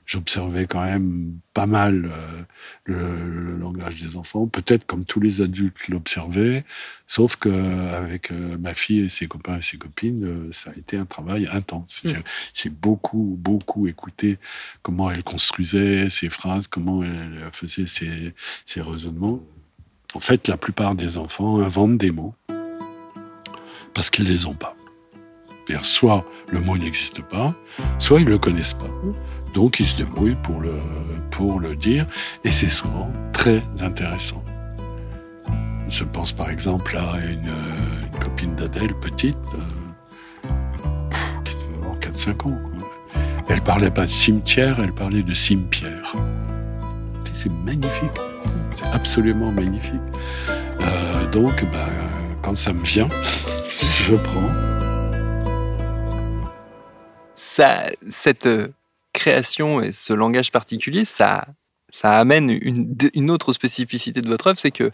j'observais 0.06 0.66
quand 0.66 0.84
même 0.84 1.38
pas 1.54 1.66
mal 1.66 2.12
euh, 2.12 2.44
le, 2.86 3.58
langage 3.58 4.02
des 4.02 4.16
enfants, 4.16 4.48
peut-être 4.48 4.86
comme 4.86 5.06
tous 5.06 5.20
les 5.20 5.42
adultes 5.42 5.88
l'observaient, 5.88 6.64
sauf 7.08 7.36
qu'avec 7.36 8.32
euh, 8.32 8.58
ma 8.58 8.74
fille 8.74 9.02
et 9.02 9.10
ses 9.10 9.28
copains 9.28 9.58
et 9.58 9.62
ses 9.62 9.78
copines, 9.78 10.26
euh, 10.26 10.50
ça 10.52 10.72
a 10.72 10.78
été 10.78 10.98
un 10.98 11.06
travail 11.06 11.48
intense. 11.52 12.02
Mmh. 12.04 12.12
J'ai 12.54 12.70
beaucoup, 12.70 13.38
beaucoup 13.40 13.88
écouté 13.88 14.38
comment 14.82 15.12
elle 15.12 15.24
construisait 15.24 16.10
ses 16.10 16.30
phrases, 16.30 16.68
comment 16.68 17.04
elle 17.04 17.50
faisait 17.52 17.88
ses, 17.88 18.34
ses 18.66 18.82
raisonnements. 18.82 19.42
En 20.14 20.20
fait, 20.20 20.48
la 20.48 20.58
plupart 20.58 20.96
des 20.96 21.18
enfants 21.18 21.60
inventent 21.60 21.98
des 21.98 22.12
mots 22.12 22.36
parce 23.94 24.10
qu'ils 24.10 24.28
les 24.28 24.46
ont 24.46 24.54
pas. 24.54 24.76
Soit 25.84 26.25
le 26.51 26.60
mot 26.60 26.77
n'existe 26.77 27.22
pas, 27.22 27.53
soit 28.00 28.20
ils 28.20 28.27
le 28.27 28.38
connaissent 28.38 28.74
pas. 28.74 28.89
Donc 29.53 29.79
ils 29.79 29.88
se 29.88 29.98
débrouillent 29.98 30.38
pour 30.43 30.60
le, 30.60 30.74
pour 31.32 31.60
le 31.60 31.75
dire, 31.75 32.05
et 32.43 32.51
c'est 32.51 32.70
souvent 32.70 33.12
très 33.34 33.62
intéressant. 33.82 34.43
Je 35.89 36.03
pense 36.03 36.32
par 36.32 36.50
exemple 36.50 36.98
à 36.98 37.17
une, 37.25 37.53
copine 38.20 38.55
d'Adèle, 38.55 38.93
petite, 39.01 39.38
euh, 39.53 40.48
qui 41.43 41.53
devait 41.53 41.77
avoir 41.82 42.00
4-5 42.00 42.48
ans. 42.48 42.62
Elle 43.50 43.62
parlait 43.62 43.91
pas 43.91 44.05
de 44.05 44.12
cimetière, 44.12 44.77
elle 44.79 44.93
parlait 44.93 45.24
de 45.24 45.34
cimetière. 45.34 46.13
C'est 47.34 47.51
magnifique, 47.65 48.20
c'est 48.74 48.86
absolument 48.93 49.51
magnifique. 49.51 50.01
Euh, 50.82 51.29
donc, 51.32 51.63
bah, 51.74 51.89
quand 52.41 52.55
ça 52.55 52.74
me 52.74 52.82
vient, 52.82 53.08
je 53.79 54.15
prends. 54.15 54.73
Ça, 57.53 57.86
cette 58.10 58.48
euh, 58.48 58.69
création 59.13 59.79
et 59.79 59.91
ce 59.91 60.12
langage 60.12 60.51
particulier, 60.51 61.05
ça, 61.05 61.45
ça 61.88 62.17
amène 62.17 62.50
une, 62.50 62.98
une 63.13 63.29
autre 63.29 63.53
spécificité 63.53 64.24
de 64.24 64.27
votre 64.27 64.48
œuvre, 64.48 64.57
c'est 64.57 64.72
que 64.72 64.89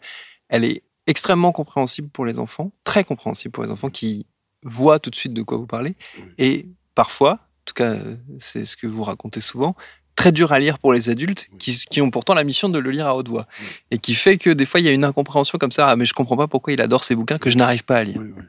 elle 0.50 0.66
est 0.66 0.84
extrêmement 1.08 1.54
compréhensible 1.54 2.10
pour 2.10 2.26
les 2.26 2.38
enfants, 2.38 2.74
très 2.84 3.06
compréhensible 3.06 3.54
pour 3.54 3.64
les 3.64 3.72
enfants 3.72 3.90
qui 3.90 4.26
voient 4.62 5.00
tout 5.00 5.10
de 5.10 5.16
suite 5.16 5.34
de 5.34 5.42
quoi 5.42 5.58
vous 5.58 5.68
parlez, 5.68 5.96
et 6.38 6.66
parfois, 6.96 7.36
en 7.36 7.64
tout 7.64 7.76
cas 7.76 7.96
c'est 8.40 8.66
ce 8.66 8.76
que 8.76 8.88
vous 8.88 9.04
racontez 9.04 9.40
souvent, 9.40 9.78
très 10.16 10.34
dur 10.34 10.52
à 10.52 10.60
lire 10.60 10.80
pour 10.80 10.92
les 10.92 11.10
adultes 11.10 11.48
qui, 11.60 11.86
qui, 11.90 12.02
ont 12.02 12.12
pourtant 12.12 12.34
la 12.34 12.44
mission 12.44 12.68
de 12.68 12.78
le 12.78 12.92
lire 12.92 13.08
à 13.08 13.16
haute 13.16 13.30
voix, 13.30 13.48
et 13.90 14.00
qui 14.00 14.16
fait 14.16 14.38
que 14.38 14.50
des 14.50 14.66
fois 14.66 14.82
il 14.82 14.86
y 14.86 14.90
a 14.90 14.92
une 14.92 15.06
incompréhension 15.06 15.58
comme 15.60 15.72
ça, 15.72 15.92
ah, 15.92 15.96
mais 15.96 16.06
je 16.06 16.14
comprends 16.14 16.36
pas 16.36 16.50
pourquoi 16.50 16.74
il 16.74 16.82
adore 16.82 17.06
ces 17.06 17.16
bouquins 17.16 17.38
que 17.38 17.50
je 17.50 17.58
n'arrive 17.58 17.86
pas 17.86 18.00
à 18.00 18.04
lire. 18.04 18.20
Oui, 18.20 18.44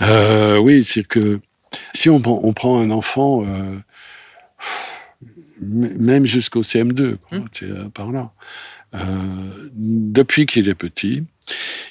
euh, 0.00 0.56
oui 0.56 0.84
c'est 0.84 1.04
que 1.04 1.38
si 1.94 2.08
on, 2.10 2.22
on, 2.26 2.52
prend 2.52 2.80
un 2.80 2.90
enfant, 2.90 3.44
euh, 3.44 3.78
même 5.60 6.26
jusqu'au 6.26 6.62
CM2, 6.62 7.16
hum. 7.32 7.48
euh, 7.62 7.88
par 7.88 8.12
là, 8.12 8.32
euh, 8.94 9.68
depuis 9.74 10.46
qu'il 10.46 10.68
est 10.68 10.74
petit, 10.74 11.24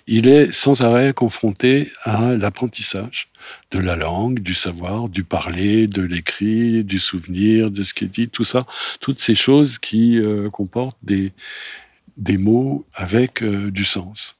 il 0.08 0.28
est 0.28 0.52
sans 0.52 0.82
arrêt 0.82 1.14
confronté 1.14 1.90
à 2.04 2.36
l'apprentissage 2.36 3.30
de 3.72 3.80
la 3.80 3.96
langue, 3.96 4.40
du 4.40 4.54
savoir, 4.54 5.10
du 5.10 5.24
parler, 5.24 5.88
de 5.88 6.02
l'écrit, 6.02 6.84
du 6.84 7.00
souvenir, 7.00 7.72
de 7.72 7.84
ce 7.84 7.94
qui 7.94 8.06
est 8.06 8.08
dit, 8.08 8.30
tout 8.30 8.44
ça, 8.44 8.66
toutes 9.00 9.20
ces 9.20 9.36
choses 9.36 9.80
qui 9.80 10.18
euh, 10.18 10.50
comportent 10.50 10.98
des, 11.04 11.32
des 12.18 12.38
mots 12.38 12.86
avec 12.94 13.44
euh, 13.44 13.72
du 13.72 13.86
sens. 13.86 14.38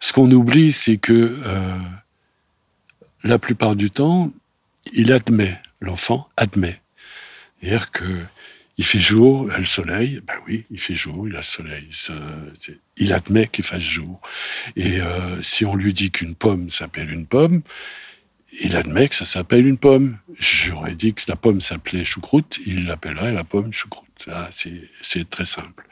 Ce 0.00 0.12
qu'on 0.12 0.30
oublie, 0.30 0.72
c'est 0.72 0.96
que 0.96 1.12
euh, 1.46 1.78
la 3.22 3.38
plupart 3.38 3.76
du 3.76 3.90
temps, 3.90 4.32
il 4.92 5.12
admet, 5.12 5.60
l'enfant 5.80 6.28
admet. 6.36 6.80
C'est-à-dire 7.60 7.90
que 7.90 8.24
il 8.76 8.84
fait 8.84 8.98
jour, 8.98 9.46
il 9.48 9.54
a 9.54 9.58
le 9.58 9.64
soleil. 9.64 10.20
Ben 10.26 10.34
oui, 10.46 10.66
il 10.70 10.80
fait 10.80 10.96
jour, 10.96 11.28
il 11.28 11.34
a 11.36 11.38
le 11.38 11.44
soleil. 11.44 11.88
Il 12.96 13.12
admet 13.12 13.46
qu'il 13.46 13.64
fasse 13.64 13.82
jour. 13.82 14.20
Et 14.74 15.00
euh, 15.00 15.40
si 15.42 15.64
on 15.64 15.76
lui 15.76 15.92
dit 15.92 16.10
qu'une 16.10 16.34
pomme 16.34 16.70
s'appelle 16.70 17.12
une 17.12 17.26
pomme, 17.26 17.62
il 18.60 18.76
admet 18.76 19.08
que 19.08 19.14
ça 19.14 19.24
s'appelle 19.24 19.66
une 19.66 19.78
pomme. 19.78 20.18
J'aurais 20.38 20.94
dit 20.94 21.14
que 21.14 21.22
la 21.28 21.36
pomme 21.36 21.60
s'appelait 21.60 22.04
choucroute, 22.04 22.58
il 22.66 22.86
l'appellerait 22.86 23.32
la 23.32 23.44
pomme 23.44 23.72
choucroute. 23.72 24.28
C'est 24.50 25.30
très 25.30 25.44
simple. 25.44 25.86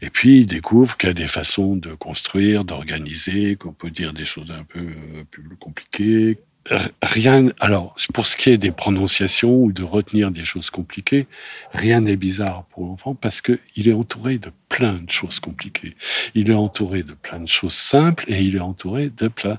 Et 0.00 0.10
puis, 0.10 0.40
il 0.40 0.46
découvre 0.46 0.96
qu'il 0.96 1.08
y 1.08 1.10
a 1.10 1.14
des 1.14 1.28
façons 1.28 1.76
de 1.76 1.94
construire, 1.94 2.64
d'organiser, 2.64 3.56
qu'on 3.56 3.72
peut 3.72 3.90
dire 3.90 4.12
des 4.12 4.24
choses 4.24 4.50
un 4.50 4.64
peu 4.64 4.80
euh, 4.80 5.24
plus 5.30 5.56
compliquées, 5.58 6.38
rien. 7.02 7.48
Alors, 7.60 7.94
pour 8.12 8.26
ce 8.26 8.36
qui 8.36 8.50
est 8.50 8.58
des 8.58 8.72
prononciations 8.72 9.54
ou 9.54 9.72
de 9.72 9.82
retenir 9.82 10.30
des 10.30 10.44
choses 10.44 10.70
compliquées, 10.70 11.26
rien 11.72 12.00
n'est 12.00 12.16
bizarre 12.16 12.64
pour 12.70 12.86
l'enfant 12.86 13.14
parce 13.14 13.40
que 13.40 13.58
il 13.76 13.88
est 13.88 13.92
entouré 13.92 14.38
de 14.38 14.50
plein 14.68 14.94
de 14.94 15.10
choses 15.10 15.40
compliquées. 15.40 15.96
Il 16.34 16.50
est 16.50 16.54
entouré 16.54 17.02
de 17.02 17.12
plein 17.12 17.40
de 17.40 17.48
choses 17.48 17.74
simples 17.74 18.24
et 18.28 18.40
il 18.42 18.56
est 18.56 18.60
entouré 18.60 19.10
de 19.16 19.28
plein 19.28 19.58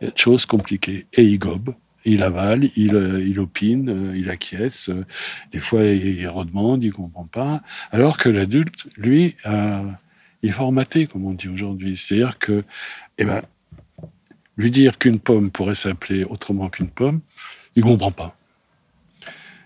de 0.00 0.12
choses 0.16 0.46
compliquées. 0.46 1.06
Et 1.12 1.24
il 1.24 1.38
gobe. 1.38 1.74
Il 2.08 2.22
avale, 2.22 2.70
il, 2.76 2.94
euh, 2.94 3.20
il 3.20 3.40
opine, 3.40 3.88
euh, 3.90 4.16
il 4.16 4.30
acquiesce. 4.30 4.90
Euh, 4.90 5.04
des 5.50 5.58
fois, 5.58 5.84
il 5.84 6.26
redemande, 6.28 6.84
il 6.84 6.92
comprend 6.92 7.24
pas. 7.24 7.62
Alors 7.90 8.16
que 8.16 8.28
l'adulte, 8.28 8.86
lui, 8.96 9.34
il 9.44 10.48
est 10.48 10.52
formaté, 10.52 11.08
comme 11.08 11.26
on 11.26 11.32
dit 11.32 11.48
aujourd'hui. 11.48 11.96
C'est-à-dire 11.96 12.38
que, 12.38 12.62
eh 13.18 13.24
ben, 13.24 13.42
lui 14.56 14.70
dire 14.70 14.98
qu'une 14.98 15.20
pomme 15.20 15.50
pourrait 15.50 15.74
s'appeler 15.74 16.24
autrement 16.24 16.68
qu'une 16.68 16.88
pomme, 16.88 17.20
il 17.74 17.84
ne 17.84 17.90
comprend 17.90 18.10
pas. 18.10 18.36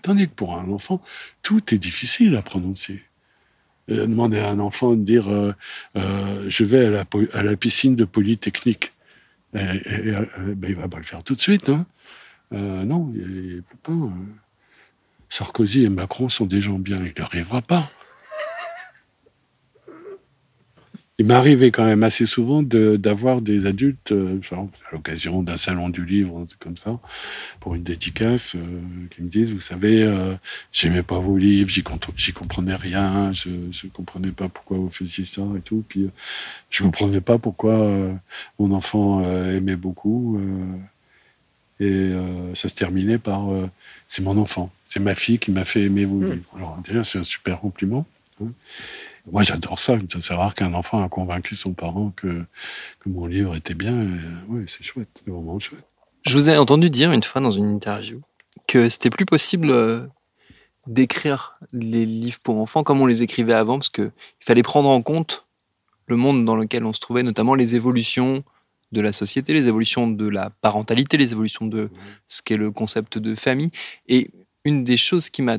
Tandis 0.01 0.27
que 0.27 0.33
pour 0.33 0.57
un 0.57 0.69
enfant, 0.69 1.01
tout 1.41 1.73
est 1.73 1.77
difficile 1.77 2.35
à 2.35 2.41
prononcer. 2.41 3.03
Euh, 3.89 4.05
demander 4.07 4.39
à 4.39 4.49
un 4.49 4.59
enfant 4.59 4.93
de 4.93 5.03
dire 5.03 5.29
euh, 5.29 5.53
euh, 5.95 6.45
je 6.49 6.63
vais 6.63 6.85
à 7.33 7.43
la, 7.43 7.55
piscine 7.55 7.95
de 7.95 8.05
Polytechnique. 8.05 8.93
Ben, 9.53 9.79
il 9.85 10.75
va 10.75 10.87
pas 10.87 10.97
le 10.97 11.03
faire 11.03 11.23
tout 11.23 11.35
de 11.35 11.41
suite. 11.41 11.69
Hein. 11.69 11.85
non, 12.51 13.11
il, 13.15 13.63
peut 13.63 13.77
pas. 13.83 14.13
Sarkozy 15.29 15.83
et 15.83 15.89
Macron 15.89 16.29
sont 16.29 16.45
des 16.45 16.61
gens 16.61 16.79
bien, 16.79 16.97
il 16.97 17.13
n'y 17.17 17.21
arrivera 17.21 17.61
pas 17.61 17.89
il 21.21 21.27
m'est 21.27 21.35
arrivé 21.35 21.69
quand 21.69 21.85
même 21.85 22.01
assez 22.01 22.25
souvent 22.25 22.63
d'avoir 22.63 23.41
des 23.41 23.67
adultes, 23.67 24.11
euh, 24.11 24.39
à 24.51 24.65
l'occasion 24.91 25.43
d'un 25.43 25.55
salon 25.55 25.89
du 25.89 26.03
livre, 26.03 26.47
comme 26.59 26.77
ça, 26.77 26.99
pour 27.59 27.75
une 27.75 27.83
dédicace, 27.83 28.55
euh, 28.55 28.81
qui 29.11 29.21
me 29.21 29.29
disent, 29.29 29.51
vous 29.51 29.61
savez, 29.61 30.01
euh, 30.01 30.33
j'aimais 30.71 31.03
pas 31.03 31.19
vos 31.19 31.37
livres, 31.37 31.69
j'y 31.69 32.33
comprenais 32.33 32.73
rien, 32.73 33.31
je 33.33 33.49
ne 33.49 33.89
comprenais 33.93 34.31
pas 34.31 34.49
pourquoi 34.49 34.77
vous 34.77 34.89
faisiez 34.89 35.25
ça 35.25 35.43
et 35.55 35.61
tout, 35.61 35.83
puis 35.87 36.09
je 36.71 36.81
comprenais 36.81 37.21
pas 37.21 37.37
pourquoi 37.37 37.87
mon 38.57 38.71
enfant 38.71 39.23
aimait 39.23 39.75
beaucoup. 39.75 40.41
et 41.79 42.11
ça 42.55 42.67
se 42.67 42.75
terminait 42.75 43.19
par 43.19 43.47
c'est 44.07 44.23
mon 44.23 44.37
enfant, 44.37 44.71
c'est 44.85 44.99
ma 44.99 45.13
fille 45.13 45.37
qui 45.37 45.51
m'a 45.51 45.65
fait 45.65 45.83
aimer 45.83 46.05
vos 46.05 46.19
mmh. 46.19 46.31
livres. 46.31 46.53
Alors 46.55 46.79
déjà, 46.83 47.03
c'est 47.03 47.19
un 47.19 47.23
super 47.23 47.59
compliment. 47.59 48.05
Hein. 48.41 48.51
Moi, 49.29 49.43
j'adore 49.43 49.79
ça. 49.79 49.97
C'est 50.19 50.33
rare 50.33 50.55
qu'un 50.55 50.73
enfant 50.73 51.03
a 51.03 51.09
convaincu 51.09 51.55
son 51.55 51.73
parent 51.73 52.11
que, 52.15 52.43
que 52.99 53.09
mon 53.09 53.25
livre 53.25 53.55
était 53.55 53.73
bien. 53.73 53.93
Euh, 53.93 54.17
oui, 54.47 54.65
c'est 54.67 54.83
chouette, 54.83 55.09
c'est 55.23 55.31
vraiment 55.31 55.59
chouette. 55.59 55.85
Je 56.23 56.37
vous 56.37 56.49
ai 56.49 56.57
entendu 56.57 56.89
dire 56.89 57.11
une 57.11 57.23
fois 57.23 57.41
dans 57.41 57.51
une 57.51 57.71
interview 57.71 58.21
que 58.67 58.89
c'était 58.89 59.09
plus 59.09 59.25
possible 59.25 59.69
euh, 59.71 60.05
d'écrire 60.87 61.57
les 61.73 62.05
livres 62.05 62.39
pour 62.43 62.57
enfants 62.59 62.83
comme 62.83 63.01
on 63.01 63.05
les 63.05 63.23
écrivait 63.23 63.53
avant, 63.53 63.79
parce 63.79 63.89
qu'il 63.89 64.11
fallait 64.39 64.63
prendre 64.63 64.89
en 64.89 65.01
compte 65.01 65.45
le 66.07 66.15
monde 66.15 66.45
dans 66.45 66.55
lequel 66.55 66.85
on 66.85 66.93
se 66.93 66.99
trouvait, 66.99 67.23
notamment 67.23 67.55
les 67.55 67.75
évolutions 67.75 68.43
de 68.91 69.01
la 69.01 69.13
société, 69.13 69.53
les 69.53 69.67
évolutions 69.67 70.07
de 70.07 70.27
la 70.27 70.49
parentalité, 70.61 71.17
les 71.17 71.31
évolutions 71.31 71.65
de 71.65 71.89
ce 72.27 72.41
qu'est 72.41 72.57
le 72.57 72.71
concept 72.71 73.17
de 73.17 73.35
famille. 73.35 73.71
Et 74.07 74.29
une 74.65 74.83
des 74.83 74.97
choses 74.97 75.29
qui 75.29 75.41
m'a 75.41 75.57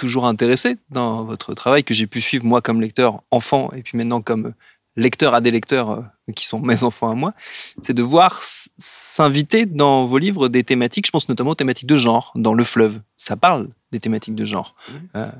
toujours 0.00 0.26
intéressé 0.26 0.78
dans 0.90 1.24
votre 1.24 1.52
travail, 1.54 1.84
que 1.84 1.92
j'ai 1.92 2.06
pu 2.06 2.20
suivre 2.20 2.44
moi 2.44 2.62
comme 2.62 2.80
lecteur 2.80 3.22
enfant 3.30 3.70
et 3.76 3.82
puis 3.82 3.98
maintenant 3.98 4.22
comme 4.22 4.54
lecteur 4.96 5.34
à 5.34 5.40
des 5.40 5.50
lecteurs 5.50 5.90
euh, 5.90 6.32
qui 6.34 6.46
sont 6.46 6.58
mes 6.58 6.84
enfants 6.84 7.10
à 7.10 7.14
moi, 7.14 7.34
c'est 7.82 7.92
de 7.92 8.02
voir 8.02 8.40
s'inviter 8.42 9.66
dans 9.66 10.04
vos 10.04 10.18
livres 10.18 10.48
des 10.48 10.64
thématiques, 10.64 11.06
je 11.06 11.10
pense 11.10 11.28
notamment 11.28 11.50
aux 11.50 11.54
thématiques 11.54 11.88
de 11.88 11.96
genre, 11.96 12.32
dans 12.34 12.54
Le 12.54 12.64
Fleuve. 12.64 13.00
Ça 13.16 13.36
parle 13.36 13.68
des 13.92 14.00
thématiques 14.00 14.34
de 14.34 14.44
genre. 14.44 14.74
Euh, 15.16 15.30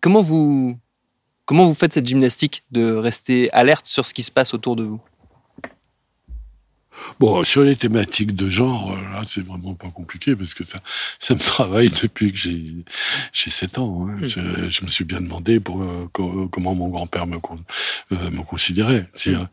comment, 0.00 0.20
vous, 0.20 0.78
comment 1.44 1.66
vous 1.66 1.74
faites 1.74 1.92
cette 1.94 2.06
gymnastique 2.06 2.62
de 2.70 2.92
rester 2.92 3.50
alerte 3.52 3.86
sur 3.86 4.06
ce 4.06 4.12
qui 4.12 4.22
se 4.22 4.30
passe 4.30 4.52
autour 4.54 4.76
de 4.76 4.84
vous? 4.84 5.00
Bon, 7.20 7.42
sur 7.44 7.62
les 7.62 7.76
thématiques 7.76 8.34
de 8.34 8.48
genre, 8.48 8.92
euh, 8.92 9.12
là, 9.12 9.22
c'est 9.26 9.44
vraiment 9.44 9.74
pas 9.74 9.88
compliqué 9.88 10.36
parce 10.36 10.54
que 10.54 10.64
ça, 10.64 10.80
ça 11.18 11.34
me 11.34 11.40
travaille 11.40 11.90
depuis 11.90 12.32
que 12.32 12.38
j'ai, 12.38 12.74
j'ai 13.32 13.50
7 13.50 13.78
ans. 13.78 14.08
Hein. 14.08 14.18
Je, 14.22 14.68
je, 14.68 14.84
me 14.84 14.90
suis 14.90 15.04
bien 15.04 15.20
demandé 15.20 15.60
pour, 15.60 15.82
euh, 15.82 16.08
comment 16.50 16.74
mon 16.74 16.88
grand-père 16.88 17.26
me, 17.26 17.36
euh, 17.36 18.30
me 18.30 18.42
considérait. 18.42 19.08
Euh, 19.26 19.46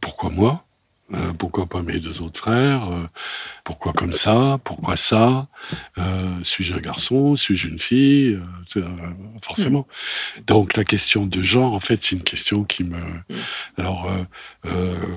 pourquoi 0.00 0.30
moi 0.30 0.64
euh, 1.14 1.32
pourquoi 1.34 1.66
pas 1.66 1.82
mes 1.82 1.98
deux 1.98 2.22
autres 2.22 2.40
frères 2.40 2.90
euh, 2.90 3.06
Pourquoi 3.64 3.92
comme 3.92 4.14
ça 4.14 4.58
Pourquoi 4.64 4.96
ça 4.96 5.48
euh, 5.98 6.38
Suis-je 6.42 6.74
un 6.74 6.78
garçon 6.78 7.36
Suis-je 7.36 7.68
une 7.68 7.78
fille 7.78 8.38
Forcément. 9.42 9.86
Hmm. 10.38 10.42
Donc 10.46 10.76
la 10.76 10.84
question 10.84 11.26
de 11.26 11.42
genre, 11.42 11.74
en 11.74 11.80
fait, 11.80 12.02
c'est 12.02 12.16
une 12.16 12.22
question 12.22 12.64
qui 12.64 12.84
me, 12.84 12.98
hmm. 12.98 13.36
alors 13.76 14.08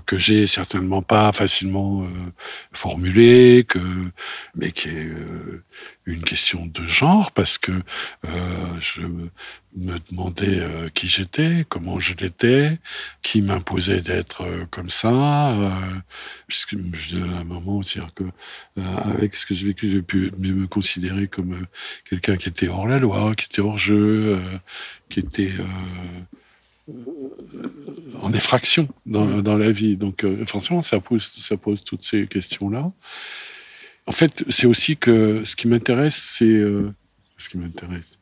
que 0.06 0.18
j'ai 0.18 0.48
certainement 0.48 1.02
pas 1.02 1.32
facilement 1.32 2.06
formulée, 2.74 3.66
que 3.68 3.80
mais 4.56 4.72
qui 4.72 4.90
est 4.90 5.10
une 6.06 6.22
question 6.22 6.66
de 6.66 6.86
genre 6.86 7.32
parce 7.32 7.58
que 7.58 7.72
euh, 7.72 8.30
je 8.80 9.02
me 9.76 10.00
demandais 10.10 10.60
euh, 10.60 10.88
qui 10.90 11.08
j'étais, 11.08 11.66
comment 11.68 12.00
je 12.00 12.14
l'étais, 12.16 12.80
qui 13.24 13.42
m'imposait 13.42 14.02
d'être 14.02 14.42
euh, 14.42 14.66
comme 14.70 14.90
ça, 14.90 15.56
puisque 16.48 16.76
je, 16.94 17.18
à 17.18 17.40
un 17.40 17.44
moment, 17.44 17.82
c'est-à-dire 17.82 18.14
que 18.14 18.24
avec 18.78 19.36
ce 19.36 19.46
que 19.46 19.54
j'ai 19.56 19.68
vécu, 19.68 19.90
j'ai 19.90 20.02
pu 20.02 20.32
me 20.38 20.68
considérer 20.68 21.28
comme 21.28 21.66
quelqu'un 22.08 22.38
qui 22.38 22.50
était 22.50 22.68
hors 22.68 22.88
la 22.88 23.00
loi, 23.00 23.34
qui 23.34 23.46
était 23.46 23.62
hors 23.62 23.78
jeu, 23.78 24.40
qui 25.10 25.20
était 25.20 25.52
en 28.22 28.32
effraction 28.34 28.88
dans, 29.06 29.42
dans, 29.42 29.58
la 29.58 29.72
vie. 29.72 29.98
Donc 29.98 30.26
forcément, 30.46 30.82
ça 30.82 31.00
pose, 31.00 31.32
ça 31.40 31.58
pose 31.58 31.84
toutes 31.84 32.04
ces 32.04 32.28
questions-là. 32.28 32.92
En 34.08 34.12
fait, 34.12 34.44
c'est 34.50 34.68
aussi 34.68 34.98
que 34.98 35.44
ce 35.46 35.56
qui 35.56 35.68
m'intéresse, 35.68 36.16
c'est 36.16 36.46
euh, 36.46 36.94
ce 37.38 37.50
qui 37.50 37.58
m'intéresse, 37.58 38.20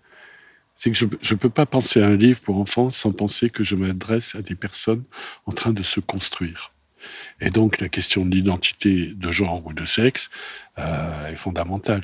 c'est 0.75 0.91
que 0.91 0.97
je 0.97 1.05
ne 1.05 1.39
peux 1.39 1.49
pas 1.49 1.65
penser 1.65 2.01
à 2.01 2.07
un 2.07 2.15
livre 2.15 2.41
pour 2.41 2.57
enfants 2.57 2.89
sans 2.89 3.11
penser 3.11 3.49
que 3.49 3.63
je 3.63 3.75
m'adresse 3.75 4.35
à 4.35 4.41
des 4.41 4.55
personnes 4.55 5.03
en 5.45 5.51
train 5.51 5.71
de 5.71 5.83
se 5.83 5.99
construire. 5.99 6.71
Et 7.41 7.49
donc 7.49 7.79
la 7.79 7.89
question 7.89 8.25
de 8.25 8.33
l'identité 8.33 9.13
de 9.15 9.31
genre 9.31 9.65
ou 9.65 9.73
de 9.73 9.85
sexe 9.85 10.29
euh, 10.77 11.27
est 11.27 11.35
fondamentale 11.35 12.03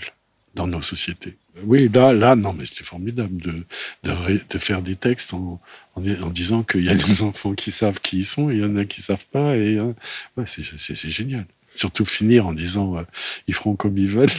dans 0.55 0.67
nos 0.67 0.81
sociétés. 0.81 1.37
Oui, 1.63 1.89
là, 1.93 2.13
là, 2.13 2.35
non, 2.35 2.53
mais 2.53 2.65
c'était 2.65 2.83
formidable 2.83 3.41
de, 3.41 3.65
de, 4.03 4.41
de, 4.49 4.57
faire 4.57 4.81
des 4.81 4.95
textes 4.95 5.33
en, 5.33 5.59
en, 5.95 6.29
disant 6.29 6.63
qu'il 6.63 6.83
y 6.83 6.89
a 6.89 6.95
des 6.95 7.21
enfants 7.29 7.53
qui 7.53 7.71
savent 7.71 7.99
qui 8.01 8.19
ils 8.19 8.25
sont 8.25 8.49
et 8.49 8.55
il 8.55 8.59
y 8.61 8.65
en 8.65 8.75
a 8.75 8.85
qui 8.85 9.01
savent 9.01 9.27
pas. 9.27 9.55
Et 9.55 9.77
euh, 9.77 9.93
ouais, 10.37 10.45
c'est 10.45 11.09
génial 11.09 11.45
surtout 11.75 12.05
finir 12.05 12.47
en 12.47 12.53
disant 12.53 12.97
euh, 12.97 13.03
ils 13.47 13.53
feront 13.53 13.75
comme 13.75 13.97
ils 13.97 14.07
veulent. 14.07 14.29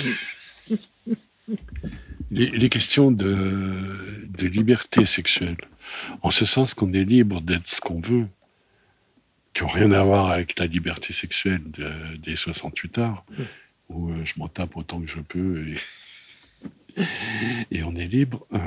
les, 2.31 2.69
questions 2.69 3.11
de, 3.11 4.27
de, 4.29 4.47
liberté 4.47 5.07
sexuelle, 5.07 5.57
en 6.23 6.31
ce 6.31 6.45
sens 6.45 6.75
qu'on 6.75 6.93
est 6.93 7.05
libre 7.05 7.41
d'être 7.41 7.67
ce 7.67 7.81
qu'on 7.81 8.01
veut, 8.01 8.27
qui 9.53 9.63
n'ont 9.63 9.69
rien 9.69 9.93
à 9.93 10.05
voir 10.05 10.31
avec 10.31 10.59
la 10.59 10.67
liberté 10.67 11.13
sexuelle 11.13 11.63
des 12.19 12.37
68 12.37 12.99
heures, 12.99 13.25
où 13.89 14.11
euh, 14.11 14.25
je 14.25 14.35
m'en 14.37 14.49
tape 14.49 14.77
autant 14.77 15.01
que 15.01 15.09
je 15.09 15.21
peux 15.21 15.67
et, 15.67 15.77
et 17.71 17.83
on 17.83 17.95
est 17.97 18.07
libre. 18.07 18.47
Euh, 18.53 18.59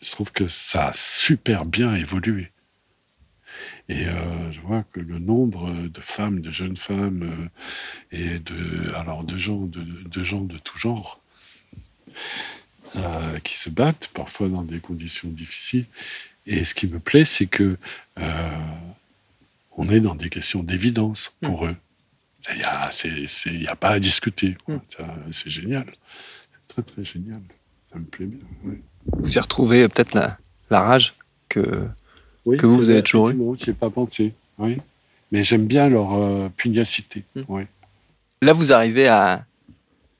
je 0.00 0.10
trouve 0.10 0.32
que 0.32 0.48
ça 0.48 0.88
a 0.88 0.92
super 0.92 1.64
bien 1.64 1.94
évolué. 1.94 2.50
Et 3.88 4.06
euh, 4.06 4.52
je 4.52 4.60
vois 4.60 4.84
que 4.92 5.00
le 5.00 5.18
nombre 5.18 5.72
de 5.72 6.00
femmes, 6.00 6.40
de 6.40 6.50
jeunes 6.50 6.76
femmes, 6.76 7.50
euh, 8.12 8.16
et 8.16 8.38
de, 8.38 8.94
alors 8.94 9.24
de 9.24 9.36
gens 9.36 9.60
de, 9.60 9.82
de 9.82 10.22
gens 10.22 10.42
de 10.42 10.58
tout 10.58 10.78
genre, 10.78 11.20
euh, 12.96 13.38
qui 13.40 13.56
se 13.56 13.70
battent, 13.70 14.10
parfois 14.14 14.48
dans 14.48 14.62
des 14.62 14.80
conditions 14.80 15.28
difficiles. 15.28 15.86
Et 16.46 16.64
ce 16.64 16.74
qui 16.74 16.86
me 16.86 16.98
plaît, 16.98 17.24
c'est 17.24 17.46
que 17.46 17.76
on 19.76 19.88
est 19.88 20.00
dans 20.00 20.14
des 20.14 20.28
questions 20.28 20.62
d'évidence 20.62 21.32
pour 21.40 21.66
eux. 21.66 21.76
Il 22.50 22.56
n'y 22.58 22.64
a, 22.64 22.90
a, 22.90 23.76
pas 23.76 23.90
à 23.90 23.98
discuter. 23.98 24.56
Mm. 24.66 24.76
C'est 25.30 25.50
génial. 25.50 25.86
C'est 26.52 26.74
très, 26.74 26.82
très 26.82 27.04
génial. 27.04 27.40
Ça 27.92 27.98
me 27.98 28.04
plaît 28.04 28.26
bien. 28.26 28.40
Vous 29.06 29.36
y 29.36 29.38
retrouvez 29.38 29.88
peut-être 29.88 30.14
la, 30.14 30.38
la 30.70 30.80
rage 30.80 31.14
que 31.48 31.88
que 32.46 32.66
vous, 32.66 32.76
vous 32.76 32.90
avez 32.90 33.02
toujours 33.02 33.30
eu 33.30 33.38
Je 33.58 33.72
pas 33.72 33.90
pensé, 33.90 34.32
oui. 34.58 34.78
Mais 35.32 35.44
j'aime 35.44 35.66
bien 35.66 35.88
leur 35.88 36.14
euh, 36.14 36.48
pugnacité, 36.56 37.24
hmm. 37.36 37.42
oui. 37.48 37.62
Là, 38.42 38.52
vous 38.52 38.72
arrivez 38.72 39.06
à, 39.06 39.44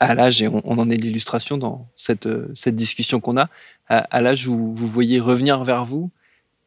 à 0.00 0.14
l'âge, 0.14 0.42
et 0.42 0.48
on, 0.48 0.60
en 0.64 0.90
est 0.90 0.96
l'illustration 0.96 1.58
dans 1.58 1.86
cette, 1.94 2.26
euh, 2.26 2.50
cette 2.54 2.74
discussion 2.74 3.20
qu'on 3.20 3.36
a, 3.36 3.48
à, 3.88 4.20
l'âge 4.20 4.46
où 4.46 4.72
vous 4.72 4.86
voyez 4.86 5.20
revenir 5.20 5.62
vers 5.64 5.84
vous 5.84 6.10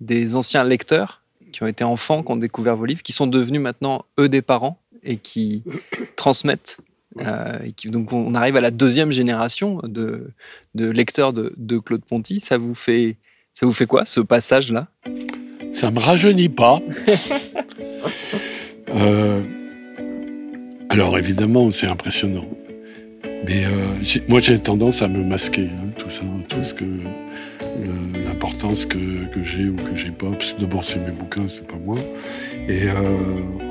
des 0.01 0.36
anciens 0.36 0.63
lecteurs 0.63 1.22
qui 1.51 1.63
ont 1.63 1.67
été 1.67 1.83
enfants, 1.83 2.22
qui 2.22 2.31
ont 2.31 2.38
découvert 2.38 2.75
vos 2.75 2.86
livres, 2.86 3.01
qui 3.01 3.13
sont 3.13 3.27
devenus 3.27 3.62
maintenant, 3.62 4.05
eux, 4.19 4.29
des 4.29 4.41
parents 4.41 4.77
et 5.03 5.17
qui 5.17 5.63
transmettent. 6.15 6.77
Euh, 7.19 7.60
et 7.63 7.72
qui, 7.72 7.89
donc, 7.89 8.12
on 8.12 8.33
arrive 8.33 8.55
à 8.55 8.61
la 8.61 8.72
deuxième 8.72 9.11
génération 9.11 9.79
de, 9.83 10.31
de 10.74 10.89
lecteurs 10.89 11.31
de, 11.31 11.53
de 11.57 11.77
Claude 11.77 12.03
Ponty. 12.03 12.39
Ça 12.39 12.57
vous 12.57 12.75
fait, 12.75 13.18
ça 13.53 13.66
vous 13.66 13.74
fait 13.74 13.85
quoi, 13.85 14.05
ce 14.05 14.20
passage-là? 14.20 14.87
Ça 15.74 15.92
me 15.92 16.00
rajeunit 16.00 16.50
pas. 16.50 16.81
Euh, 18.96 19.42
alors 20.90 21.18
évidemment, 21.18 21.72
c'est 21.72 21.88
impressionnant. 21.88 22.46
Mais 23.48 23.66
euh, 23.66 24.20
moi, 24.27 24.40
j'ai 24.40 24.59
tendance 24.59 25.01
à 25.01 25.07
me 25.07 25.24
masquer, 25.24 25.64
hein, 25.64 25.90
tout 25.98 26.12
ça, 26.12 26.22
tout 26.48 26.64
ce 26.64 26.75
que 26.75 26.86
l'importance 28.24 28.86
que, 28.86 29.00
j'ai 29.44 29.70
ou 29.70 29.75
que 29.75 29.96
j'ai 29.96 30.12
pas. 30.12 30.27
D'abord, 30.59 30.83
c'est 30.83 31.00
mes 31.00 31.09
bouquins, 31.09 31.50
c'est 31.50 31.66
pas 31.66 31.79
moi. 31.83 31.98
Et 32.68 32.83
euh, 32.88 32.94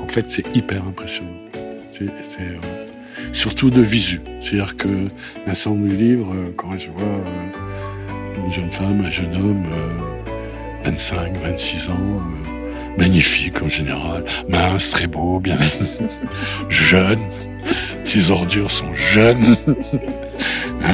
en 0.03 0.07
fait, 0.09 0.27
c'est 0.27 0.53
hyper 0.53 0.85
impressionnant. 0.85 1.29
C'est 1.89 2.09
surtout 3.31 3.69
de 3.69 3.81
visu. 3.81 4.19
C'est-à-dire 4.41 4.75
que 4.75 5.07
l'ensemble 5.47 5.87
du 5.87 5.95
livre, 5.95 6.35
quand 6.57 6.77
je 6.77 6.89
vois 6.89 7.23
une 8.43 8.51
jeune 8.51 8.71
femme, 8.71 8.99
un 9.05 9.11
jeune 9.11 9.35
homme 9.37 9.65
25, 10.83 11.37
26 11.41 11.89
ans, 11.89 11.93
euh, 11.93 12.97
magnifique 12.97 13.61
en 13.61 13.69
général, 13.69 14.25
mince, 14.49 14.89
très 14.89 15.07
beau, 15.07 15.39
bien. 15.39 15.57
Jeune, 16.69 17.19
ses 18.03 18.31
ordures 18.31 18.71
sont 18.71 18.93
jeunes, 18.93 19.55
euh, 19.67 20.91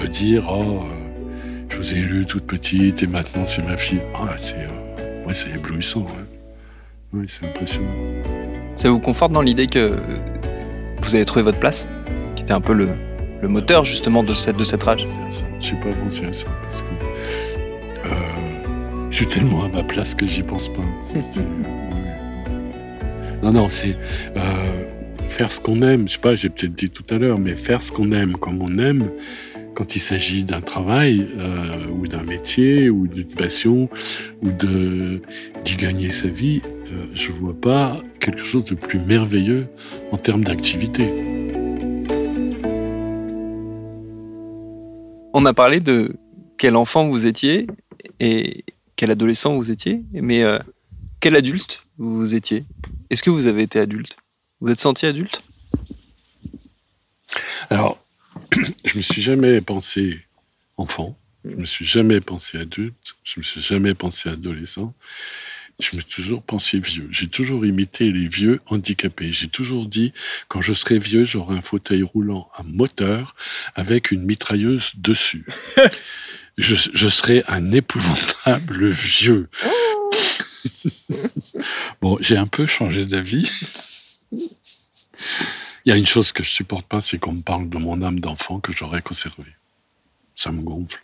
me 0.00 0.06
dire, 0.06 0.46
oh, 0.48 0.82
euh, 0.84 1.64
je 1.68 1.76
vous 1.76 1.94
ai 1.94 1.98
élu 1.98 2.24
toute 2.26 2.46
petite 2.46 3.02
et 3.02 3.06
maintenant 3.06 3.44
c'est 3.44 3.62
ma 3.62 3.76
fille. 3.76 4.00
Ah, 4.14 4.34
c'est 4.38 4.66
ouais, 5.26 5.34
c'est 5.34 5.50
éblouissant, 5.50 6.06
Oui, 7.12 7.26
c'est 7.28 7.46
impressionnant. 7.46 7.88
Ça 8.76 8.90
vous 8.90 9.00
conforte 9.00 9.32
dans 9.32 9.42
l'idée 9.42 9.66
que 9.66 9.92
vous 11.02 11.14
avez 11.14 11.24
trouvé 11.24 11.42
votre 11.42 11.58
place, 11.58 11.88
qui 12.36 12.42
était 12.42 12.52
un 12.52 12.60
peu 12.60 12.72
le, 12.72 12.88
le 13.42 13.48
moteur 13.48 13.84
justement 13.84 14.22
de 14.22 14.34
cette, 14.34 14.56
de 14.56 14.64
cette 14.64 14.82
rage? 14.82 15.06
Je 15.60 15.74
n'ai 15.74 15.80
pas 15.80 15.92
pensé 16.04 16.26
à 16.26 16.32
ça 16.32 16.46
parce 16.62 16.80
que 16.82 16.87
je 16.87 16.87
suis 19.18 19.26
tellement 19.26 19.64
à 19.64 19.68
ma 19.68 19.82
place 19.82 20.14
que 20.14 20.26
j'y 20.26 20.44
pense 20.44 20.68
pas. 20.68 20.84
non, 23.42 23.50
non, 23.52 23.68
c'est 23.68 23.96
euh, 24.36 24.84
faire 25.26 25.50
ce 25.50 25.60
qu'on 25.60 25.82
aime. 25.82 26.06
Je 26.06 26.12
sais 26.12 26.20
pas, 26.20 26.36
j'ai 26.36 26.48
peut-être 26.48 26.74
dit 26.74 26.88
tout 26.88 27.02
à 27.10 27.18
l'heure, 27.18 27.40
mais 27.40 27.56
faire 27.56 27.82
ce 27.82 27.90
qu'on 27.90 28.12
aime 28.12 28.36
comme 28.36 28.62
on 28.62 28.78
aime 28.78 29.10
quand 29.74 29.96
il 29.96 29.98
s'agit 29.98 30.44
d'un 30.44 30.60
travail 30.60 31.28
euh, 31.36 31.88
ou 31.88 32.06
d'un 32.06 32.22
métier 32.22 32.90
ou 32.90 33.08
d'une 33.08 33.26
passion 33.26 33.88
ou 34.42 34.52
de 34.52 35.20
d'y 35.64 35.74
gagner 35.74 36.12
sa 36.12 36.28
vie, 36.28 36.60
euh, 36.64 37.06
je 37.12 37.32
vois 37.32 37.60
pas 37.60 38.00
quelque 38.20 38.44
chose 38.44 38.62
de 38.66 38.76
plus 38.76 39.00
merveilleux 39.00 39.66
en 40.12 40.16
termes 40.16 40.44
d'activité. 40.44 41.10
On 45.34 45.44
a 45.44 45.54
parlé 45.54 45.80
de 45.80 46.14
quel 46.56 46.76
enfant 46.76 47.08
vous 47.08 47.26
étiez 47.26 47.66
et, 48.20 48.64
quel 48.98 49.12
adolescent 49.12 49.54
vous 49.54 49.70
étiez, 49.70 50.02
mais 50.12 50.42
euh, 50.42 50.58
quel 51.20 51.36
adulte 51.36 51.84
vous 51.98 52.34
étiez? 52.34 52.64
Est-ce 53.10 53.22
que 53.22 53.30
vous 53.30 53.46
avez 53.46 53.62
été 53.62 53.78
adulte? 53.78 54.16
Vous 54.60 54.72
êtes 54.72 54.80
senti 54.80 55.06
adulte? 55.06 55.40
Alors, 57.70 58.04
je 58.84 58.96
me 58.96 59.02
suis 59.02 59.22
jamais 59.22 59.60
pensé 59.60 60.18
enfant, 60.76 61.16
je 61.44 61.54
me 61.54 61.64
suis 61.64 61.84
jamais 61.84 62.20
pensé 62.20 62.58
adulte, 62.58 63.14
je 63.22 63.38
me 63.38 63.44
suis 63.44 63.60
jamais 63.60 63.94
pensé 63.94 64.28
adolescent. 64.30 64.92
Je 65.78 65.94
me 65.94 66.00
suis 66.00 66.10
toujours 66.10 66.42
pensé 66.42 66.80
vieux. 66.80 67.06
J'ai 67.12 67.28
toujours 67.28 67.64
imité 67.64 68.10
les 68.10 68.26
vieux 68.26 68.60
handicapés. 68.66 69.30
J'ai 69.30 69.46
toujours 69.46 69.86
dit, 69.86 70.12
quand 70.48 70.60
je 70.60 70.72
serai 70.72 70.98
vieux, 70.98 71.24
j'aurai 71.24 71.56
un 71.56 71.62
fauteuil 71.62 72.02
roulant 72.02 72.50
à 72.56 72.64
moteur 72.64 73.36
avec 73.76 74.10
une 74.10 74.24
mitrailleuse 74.24 74.90
dessus. 74.96 75.46
je, 76.58 76.74
je 76.92 77.08
serais 77.08 77.44
un 77.48 77.72
épouvantable 77.72 78.90
vieux. 78.90 79.48
Oh. 79.64 80.10
bon, 82.02 82.18
j'ai 82.20 82.36
un 82.36 82.46
peu 82.46 82.66
changé 82.66 83.06
d'avis. 83.06 83.50
Il 84.32 84.48
y 85.86 85.92
a 85.92 85.96
une 85.96 86.06
chose 86.06 86.32
que 86.32 86.42
je 86.42 86.50
supporte 86.50 86.86
pas, 86.86 87.00
c'est 87.00 87.18
qu'on 87.18 87.32
me 87.32 87.42
parle 87.42 87.68
de 87.68 87.78
mon 87.78 88.02
âme 88.02 88.20
d'enfant 88.20 88.60
que 88.60 88.72
j'aurais 88.72 89.00
conservée. 89.00 89.54
Ça 90.34 90.52
me 90.52 90.60
gonfle. 90.62 91.02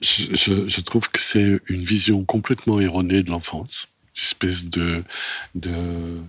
Je, 0.00 0.34
je, 0.34 0.66
je 0.66 0.80
trouve 0.80 1.10
que 1.10 1.20
c'est 1.20 1.60
une 1.68 1.84
vision 1.84 2.24
complètement 2.24 2.80
erronée 2.80 3.22
de 3.22 3.30
l'enfance. 3.30 3.88
Une 4.16 4.22
espèce 4.22 4.64
de, 4.64 5.04
de, 5.54 6.20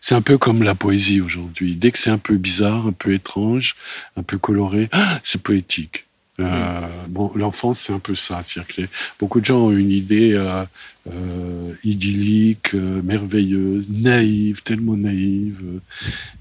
c'est 0.00 0.14
un 0.14 0.22
peu 0.22 0.38
comme 0.38 0.62
la 0.62 0.74
poésie 0.74 1.20
aujourd'hui. 1.20 1.76
Dès 1.76 1.90
que 1.90 1.98
c'est 1.98 2.10
un 2.10 2.18
peu 2.18 2.36
bizarre, 2.36 2.86
un 2.86 2.92
peu 2.92 3.12
étrange, 3.12 3.76
un 4.16 4.22
peu 4.22 4.38
coloré, 4.38 4.88
ah, 4.92 5.20
c'est 5.24 5.42
poétique. 5.42 6.07
Euh, 6.40 7.06
bon, 7.08 7.32
l'enfance, 7.34 7.80
c'est 7.80 7.92
un 7.92 7.98
peu 7.98 8.14
ça. 8.14 8.42
cest 8.42 8.80
beaucoup 9.18 9.40
de 9.40 9.44
gens 9.44 9.66
ont 9.66 9.76
une 9.76 9.90
idée 9.90 10.34
euh, 10.34 10.64
euh, 11.10 11.74
idyllique, 11.84 12.74
merveilleuse, 12.74 13.90
naïve, 13.90 14.62
tellement 14.62 14.96
naïve 14.96 15.62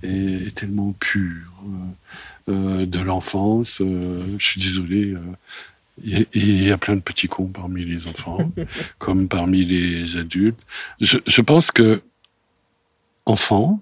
et, 0.04 0.52
tellement 0.54 0.94
pure 1.00 1.64
de 2.48 3.00
l'enfance. 3.00 3.82
je 3.82 4.46
suis 4.46 4.62
désolé. 4.62 5.16
Il 6.04 6.64
y 6.64 6.72
a 6.72 6.78
plein 6.78 6.96
de 6.96 7.02
petits 7.02 7.28
cons 7.28 7.48
parmi 7.48 7.84
les 7.84 8.08
enfants, 8.08 8.52
comme 9.00 9.28
parmi 9.28 9.66
les 9.66 10.18
adultes. 10.18 10.60
Je, 11.02 11.18
je 11.26 11.42
pense 11.42 11.72
que 11.72 12.02
enfant, 13.26 13.82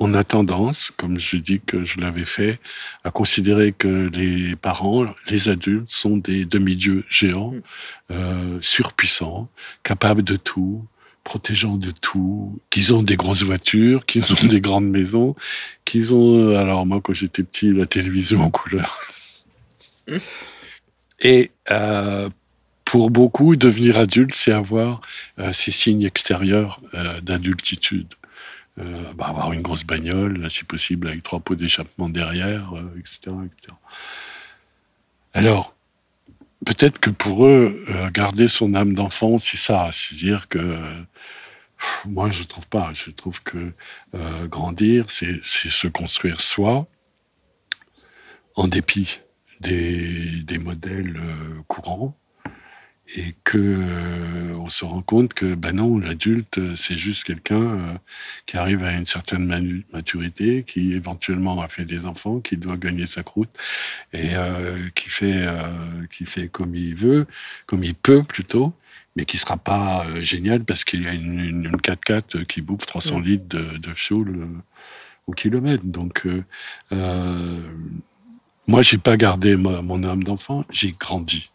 on 0.00 0.14
a 0.14 0.24
tendance, 0.24 0.92
comme 0.96 1.18
je 1.18 1.36
dis 1.36 1.60
que 1.60 1.84
je 1.84 2.00
l'avais 2.00 2.24
fait, 2.24 2.60
à 3.04 3.10
considérer 3.10 3.72
que 3.72 4.08
les 4.14 4.54
parents, 4.56 5.06
les 5.28 5.48
adultes, 5.48 5.88
sont 5.88 6.16
des 6.16 6.44
demi-dieux 6.44 7.04
géants, 7.08 7.52
mm. 7.52 7.62
euh, 8.12 8.58
surpuissants, 8.60 9.48
capables 9.82 10.22
de 10.22 10.36
tout, 10.36 10.84
protégeant 11.24 11.76
de 11.76 11.90
tout, 11.90 12.60
qu'ils 12.70 12.94
ont 12.94 13.02
des 13.02 13.16
grosses 13.16 13.42
voitures, 13.42 14.06
qu'ils 14.06 14.32
ont 14.32 14.46
des 14.48 14.60
grandes 14.60 14.88
maisons, 14.88 15.34
qu'ils 15.84 16.14
ont, 16.14 16.38
euh, 16.38 16.56
alors 16.56 16.86
moi 16.86 17.00
quand 17.02 17.12
j'étais 17.12 17.42
petit, 17.42 17.72
la 17.72 17.86
télévision 17.86 18.40
en 18.42 18.50
couleur. 18.50 18.98
Mm. 20.06 20.16
Et 21.20 21.50
euh, 21.72 22.28
pour 22.84 23.10
beaucoup, 23.10 23.56
devenir 23.56 23.98
adulte, 23.98 24.34
c'est 24.34 24.52
avoir 24.52 25.02
ces 25.52 25.72
signes 25.72 26.04
extérieurs 26.04 26.80
d'adultitude. 27.22 28.14
Euh, 28.80 29.12
bah, 29.14 29.26
avoir 29.26 29.52
une 29.52 29.62
grosse 29.62 29.84
bagnole, 29.84 30.48
si 30.50 30.64
possible 30.64 31.08
avec 31.08 31.22
trois 31.22 31.40
pots 31.40 31.56
d'échappement 31.56 32.08
derrière, 32.08 32.72
etc., 32.96 33.18
euh, 33.28 33.44
etc. 33.46 33.74
Alors, 35.34 35.74
peut-être 36.64 37.00
que 37.00 37.10
pour 37.10 37.46
eux, 37.46 37.84
euh, 37.88 38.10
garder 38.10 38.46
son 38.46 38.74
âme 38.74 38.94
d'enfant, 38.94 39.38
c'est 39.38 39.56
ça, 39.56 39.88
c'est-à-dire 39.92 40.48
que 40.48 40.78
moi, 42.06 42.30
je 42.30 42.44
trouve 42.44 42.66
pas. 42.68 42.92
Je 42.94 43.10
trouve 43.10 43.42
que 43.42 43.72
grandir, 44.46 45.10
c'est 45.10 45.40
se 45.42 45.88
construire 45.88 46.40
soi, 46.40 46.86
en 48.54 48.68
dépit 48.68 49.20
des, 49.60 50.42
des 50.42 50.58
modèles 50.58 51.20
courants, 51.68 52.16
et 53.16 53.34
que 53.44 53.58
euh, 53.58 54.54
on 54.56 54.68
se 54.68 54.84
rend 54.84 55.00
compte 55.00 55.32
que 55.32 55.54
ben 55.54 55.76
non 55.76 55.98
l'adulte 55.98 56.60
c'est 56.76 56.96
juste 56.96 57.24
quelqu'un 57.24 57.62
euh, 57.62 57.94
qui 58.46 58.58
arrive 58.58 58.84
à 58.84 58.92
une 58.92 59.06
certaine 59.06 59.82
maturité 59.92 60.62
qui 60.66 60.92
éventuellement 60.92 61.60
a 61.62 61.68
fait 61.68 61.86
des 61.86 62.04
enfants 62.04 62.40
qui 62.40 62.58
doit 62.58 62.76
gagner 62.76 63.06
sa 63.06 63.22
croûte 63.22 63.48
et 64.12 64.34
euh, 64.34 64.76
qui 64.94 65.08
fait 65.08 65.46
qui 66.12 66.26
fait 66.26 66.48
comme 66.48 66.74
il 66.74 66.94
veut 66.94 67.26
comme 67.66 67.82
il 67.82 67.94
peut 67.94 68.22
plutôt 68.22 68.74
mais 69.16 69.24
qui 69.24 69.38
sera 69.38 69.56
pas 69.56 70.06
génial 70.20 70.64
parce 70.64 70.84
qu'il 70.84 71.02
y 71.02 71.08
a 71.08 71.12
une, 71.12 71.40
une, 71.40 71.76
4x4 71.76 72.44
qui 72.44 72.60
bouffe 72.60 72.86
300 72.86 73.20
litres 73.20 73.48
de, 73.48 73.78
de 73.78 73.94
fioul 73.94 74.46
au 75.26 75.32
kilomètre. 75.32 75.84
Donc 75.84 76.26
moi 76.90 78.82
j'ai 78.82 78.98
pas 78.98 79.16
gardé 79.16 79.56
mon 79.56 80.04
âme 80.04 80.22
d'enfant 80.24 80.64
j'ai 80.70 80.92
grandi 80.92 81.50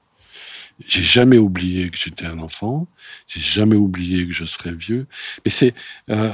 j'ai 0.86 1.04
jamais 1.04 1.38
oublié 1.38 1.90
que 1.90 1.98
j'étais 1.98 2.26
un 2.26 2.40
enfant. 2.40 2.88
J'ai 3.28 3.42
jamais 3.42 3.76
oublié 3.76 4.28
que 4.28 4.34
je 4.34 4.46
serais 4.46 4.74
vieux. 4.74 5.08
Mais 5.46 5.52
c'est 5.52 5.74
euh, 6.10 6.32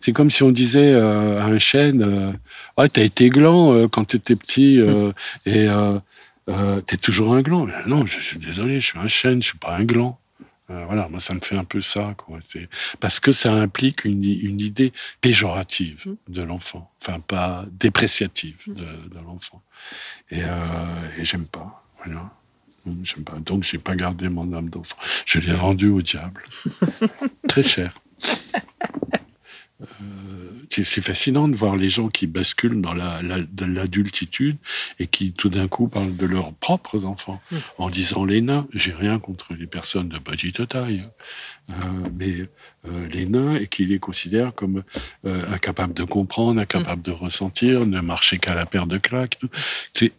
c'est 0.00 0.12
comme 0.12 0.30
si 0.30 0.42
on 0.42 0.50
disait 0.50 0.92
euh, 0.92 1.40
à 1.40 1.44
un 1.44 1.58
chêne 1.58 2.02
euh, 2.02 2.32
Ouais, 2.78 2.88
t'as 2.88 3.02
été 3.02 3.28
gland 3.28 3.74
euh, 3.74 3.86
quand 3.86 4.06
t'étais 4.06 4.34
petit 4.34 4.80
et 5.46 5.68
t'es 6.86 6.96
toujours 6.96 7.34
un 7.34 7.42
gland. 7.42 7.68
Non, 7.86 8.06
je, 8.06 8.18
suis 8.18 8.38
désolé, 8.38 8.80
je 8.80 8.86
suis 8.86 8.98
un 8.98 9.08
chêne, 9.08 9.42
je 9.42 9.48
suis 9.48 9.58
pas 9.58 9.76
un 9.76 9.84
gland. 9.84 10.18
voilà, 10.68 11.08
moi 11.08 11.20
ça 11.20 11.34
me 11.34 11.40
fait 11.40 11.56
un 11.56 11.64
peu 11.64 11.80
ça, 11.80 12.14
quoi. 12.16 12.38
Parce 12.98 13.20
que 13.20 13.32
ça 13.32 13.52
implique 13.52 14.04
une, 14.04 14.24
une 14.24 14.60
idée 14.60 14.92
péjorative 15.20 16.16
de 16.28 16.42
l'enfant, 16.42 16.90
enfin 17.02 17.20
pas 17.20 17.66
dépréciative 17.70 18.56
de, 18.66 18.74
de 18.74 19.18
l'enfant. 19.24 19.62
Et, 20.30 20.40
et 20.40 21.24
j'aime 21.24 21.46
pas. 21.46 21.84
Voilà. 22.02 22.32
Pas. 23.24 23.38
Donc, 23.44 23.64
j'ai 23.64 23.78
pas 23.78 23.94
gardé 23.94 24.28
mon 24.28 24.52
âme 24.52 24.70
d'enfant. 24.70 24.96
Je 25.26 25.38
l'ai 25.38 25.52
vendu 25.52 25.88
au 25.88 26.00
diable. 26.00 26.42
Très 27.48 27.62
cher. 27.62 27.94
Euh, 29.82 29.86
c'est 30.68 31.00
fascinant 31.00 31.48
de 31.48 31.56
voir 31.56 31.76
les 31.76 31.90
gens 31.90 32.08
qui 32.08 32.26
basculent 32.26 32.80
dans 32.80 32.94
l'adultitude 32.94 34.56
et 34.98 35.06
qui 35.06 35.32
tout 35.32 35.48
d'un 35.48 35.68
coup 35.68 35.88
parlent 35.88 36.16
de 36.16 36.26
leurs 36.26 36.52
propres 36.52 37.06
enfants 37.06 37.40
hmm. 37.50 37.56
en 37.78 37.90
disant 37.90 38.24
les 38.24 38.40
nains. 38.40 38.66
J'ai 38.72 38.92
rien 38.92 39.18
contre 39.18 39.54
les 39.54 39.66
personnes 39.66 40.08
de 40.08 40.18
petite 40.18 40.68
taille, 40.68 41.08
euh, 41.70 41.72
mais 42.14 42.48
euh, 42.88 43.08
les 43.08 43.26
nains 43.26 43.56
et 43.56 43.68
qui 43.68 43.86
les 43.86 43.98
considèrent 43.98 44.54
comme 44.54 44.82
incapables 45.24 45.94
de 45.94 46.04
comprendre, 46.04 46.60
incapables 46.60 47.02
de 47.02 47.12
ressentir, 47.12 47.86
ne 47.86 48.00
marcher 48.00 48.38
qu'à 48.38 48.54
la 48.54 48.66
paire 48.66 48.86
de 48.86 48.98
claques. 48.98 49.38
C'est 49.92 50.12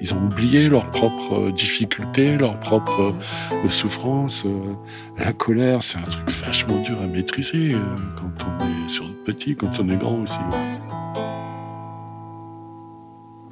ils 0.00 0.14
ont 0.14 0.22
oublié 0.24 0.68
leurs 0.68 0.90
propres 0.90 1.50
difficultés, 1.50 2.36
leurs 2.36 2.58
propres 2.60 3.14
euh, 3.52 3.70
souffrances. 3.70 4.44
Euh, 4.46 4.74
la 5.18 5.32
colère, 5.32 5.82
c'est 5.82 5.98
un 5.98 6.02
truc 6.02 6.28
vachement 6.30 6.80
dur 6.82 6.96
à 7.02 7.06
maîtriser 7.06 7.72
euh, 7.72 7.78
quand 8.16 8.46
on 8.46 8.64
est 8.64 8.88
sur 8.88 9.04
petit, 9.24 9.56
quand 9.56 9.78
on 9.80 9.88
est 9.88 9.96
grand 9.96 10.20
aussi. 10.22 10.38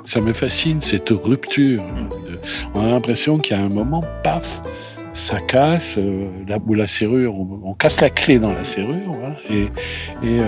Ça 0.04 0.20
me 0.20 0.32
fascine 0.32 0.80
cette 0.80 1.10
rupture. 1.10 1.82
On 2.74 2.84
a 2.84 2.88
l'impression 2.88 3.38
qu'il 3.38 3.56
y 3.56 3.60
a 3.60 3.62
un 3.62 3.68
moment, 3.68 4.04
paf, 4.22 4.62
ça 5.12 5.40
casse, 5.40 5.98
la, 6.46 6.58
ou 6.64 6.74
la 6.74 6.86
serrure, 6.86 7.34
on, 7.34 7.74
casse 7.74 8.00
la 8.00 8.10
clé 8.10 8.38
dans 8.38 8.52
la 8.52 8.62
serrure, 8.62 9.16
et, 9.50 9.64
et, 10.22 10.40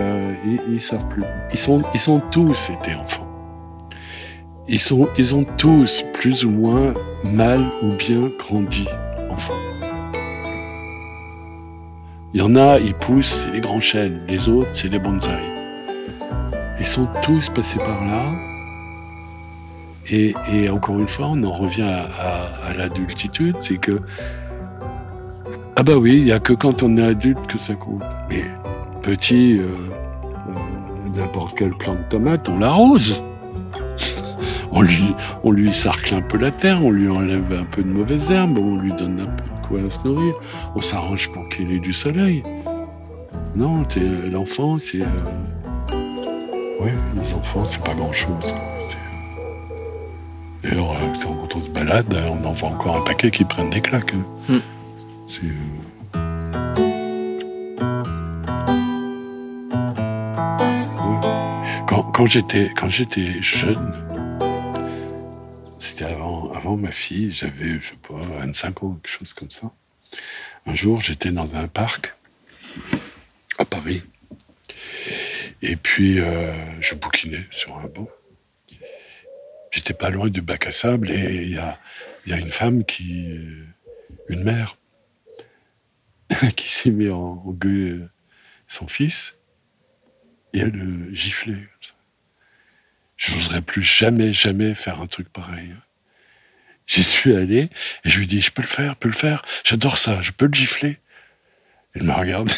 ils 0.71 0.81
savent 0.81 1.09
plus. 1.09 1.25
Ils 1.53 1.59
sont, 1.59 1.83
ils 1.93 2.01
sont 2.01 2.23
tous 2.31 2.71
été 2.71 2.95
enfants. 2.95 3.28
Ils, 4.71 4.79
sont, 4.79 5.09
ils 5.17 5.35
ont 5.35 5.45
tous 5.57 6.05
plus 6.13 6.45
ou 6.45 6.51
moins 6.51 6.93
mal 7.25 7.61
ou 7.83 7.93
bien 7.93 8.31
grandi 8.39 8.87
enfants. 9.31 9.55
Il 12.35 12.41
y 12.41 12.43
en 12.43 12.55
a, 12.55 12.79
ils 12.79 12.93
poussent, 12.93 13.47
c'est 13.47 13.53
les 13.53 13.61
grands 13.61 13.81
chênes. 13.81 14.21
Les 14.29 14.51
autres, 14.51 14.69
c'est 14.75 14.89
les 14.89 14.99
bonsaïs. 14.99 15.39
Ils 16.79 16.85
sont 16.85 17.09
tous 17.23 17.49
passés 17.49 17.79
par 17.79 18.05
là. 18.05 18.31
Et, 20.11 20.35
et 20.53 20.69
encore 20.69 20.99
une 20.99 21.09
fois, 21.09 21.29
on 21.29 21.43
en 21.45 21.53
revient 21.53 21.83
à, 21.83 22.75
l'adultitude, 22.75 23.57
c'est 23.61 23.79
que 23.79 24.01
ah 25.77 25.83
bah 25.83 25.97
oui, 25.97 26.17
il 26.19 26.25
n'y 26.25 26.33
a 26.33 26.41
que 26.41 26.53
quand 26.53 26.83
on 26.83 26.97
est 26.97 27.05
adulte 27.05 27.47
que 27.47 27.57
ça 27.57 27.75
compte. 27.75 28.03
Mais 28.29 28.45
petit, 29.01 29.59
euh, 29.59 29.69
n'importe 31.15 31.57
quelle 31.57 31.71
plante 31.71 31.99
de 31.99 32.09
tomate, 32.11 32.49
on 32.49 32.59
l'arrose 32.59 33.21
on 34.73 34.83
lui, 34.83 35.15
on 35.45 35.51
lui 35.51 35.73
sarcle 35.73 36.15
un 36.15 36.23
peu 36.23 36.39
la 36.39 36.51
terre, 36.51 36.85
on 36.85 36.91
lui 36.91 37.09
enlève 37.09 37.53
un 37.53 37.65
peu 37.65 37.83
de 37.83 37.89
mauvaises 37.89 38.31
herbes, 38.31 38.59
on 38.59 38.77
lui 38.77 38.93
donne 38.93 39.21
un 39.21 39.27
peu 39.27 39.45
de 39.45 39.67
quoi 39.67 39.91
se 39.91 40.07
nourrir, 40.07 40.35
on 40.75 40.81
s'arrange 40.81 41.31
pour 41.33 41.49
qu'il 41.49 41.73
ait 41.73 41.79
du 41.79 41.93
soleil. 41.93 42.43
Non, 43.57 43.83
l'enfant, 44.31 44.79
c'est. 44.79 45.03
Euh... 45.03 45.07
Oui, 46.81 46.91
les 47.21 47.35
enfants, 47.35 47.65
c'est 47.67 47.83
pas 47.83 47.95
grand 47.95 48.13
chose. 48.13 48.55
D'ailleurs, 50.63 50.93
euh, 50.93 51.15
quand 51.25 51.57
on 51.57 51.63
se 51.63 51.71
balade, 51.71 52.15
on 52.31 52.47
en 52.47 52.53
voit 52.53 52.69
encore 52.69 52.97
un 52.97 53.01
paquet 53.01 53.31
qui 53.31 53.45
prennent 53.45 53.71
des 53.71 53.81
claques. 53.81 54.15
Hein. 54.15 54.55
Hmm. 54.55 54.61
C'est. 55.27 55.43
Euh, 55.45 55.79
quand 62.77 62.89
j'étais 62.89 63.41
jeune, 63.41 63.93
c'était 65.79 66.05
avant, 66.05 66.53
avant 66.53 66.77
ma 66.77 66.91
fille, 66.91 67.31
j'avais, 67.33 67.81
je 67.81 67.91
sais 67.91 67.97
pas, 67.97 68.15
25 68.15 68.83
ans, 68.83 68.95
quelque 69.03 69.13
chose 69.13 69.33
comme 69.33 69.51
ça. 69.51 69.71
Un 70.67 70.75
jour, 70.75 71.01
j'étais 71.01 71.31
dans 71.31 71.55
un 71.55 71.69
parc 71.69 72.15
à 73.59 73.65
Paris. 73.65 74.03
Et 75.63 75.77
puis, 75.77 76.21
euh, 76.21 76.81
je 76.81 76.95
bouquinais 76.95 77.47
sur 77.51 77.79
un 77.79 77.87
banc. 77.87 78.09
J'étais 79.71 79.95
pas 79.95 80.11
loin 80.11 80.29
du 80.29 80.41
bac 80.41 80.67
à 80.67 80.73
sable 80.73 81.11
et 81.11 81.43
il 81.43 81.55
y 81.55 81.59
a, 81.59 81.79
y 82.27 82.33
a 82.33 82.39
une 82.39 82.51
femme 82.51 82.85
qui, 82.85 83.39
une 84.29 84.43
mère, 84.43 84.77
qui 86.57 86.71
s'est 86.71 86.91
mis 86.91 87.09
en, 87.09 87.43
en 87.45 87.51
gueule 87.53 88.11
son 88.67 88.87
fils 88.87 89.37
et 90.53 90.61
elle 90.61 90.71
le 90.71 91.15
giflait 91.15 91.55
comme 91.55 91.83
ça. 91.83 91.95
J'oserais 93.19 93.63
plus 93.63 93.83
jamais, 93.83 94.33
jamais 94.33 94.75
faire 94.75 95.01
un 95.01 95.09
truc 95.09 95.29
pareil. 95.29 95.75
J'y 96.87 97.03
suis 97.05 97.37
allé 97.37 97.69
et 98.05 98.09
je 98.09 98.19
lui 98.19 98.27
dis, 98.27 98.41
je 98.41 98.53
peux 98.53 98.63
le 98.63 98.69
faire, 98.69 98.93
je 98.93 98.99
peux 98.99 99.09
le 99.09 99.15
faire, 99.15 99.45
j'adore 99.65 99.99
ça, 99.99 100.23
je 100.23 100.31
peux 100.33 100.47
le 100.47 100.55
gifler. 100.55 100.99
Elle 101.95 102.05
m'a 102.05 102.15
regardé. 102.15 102.55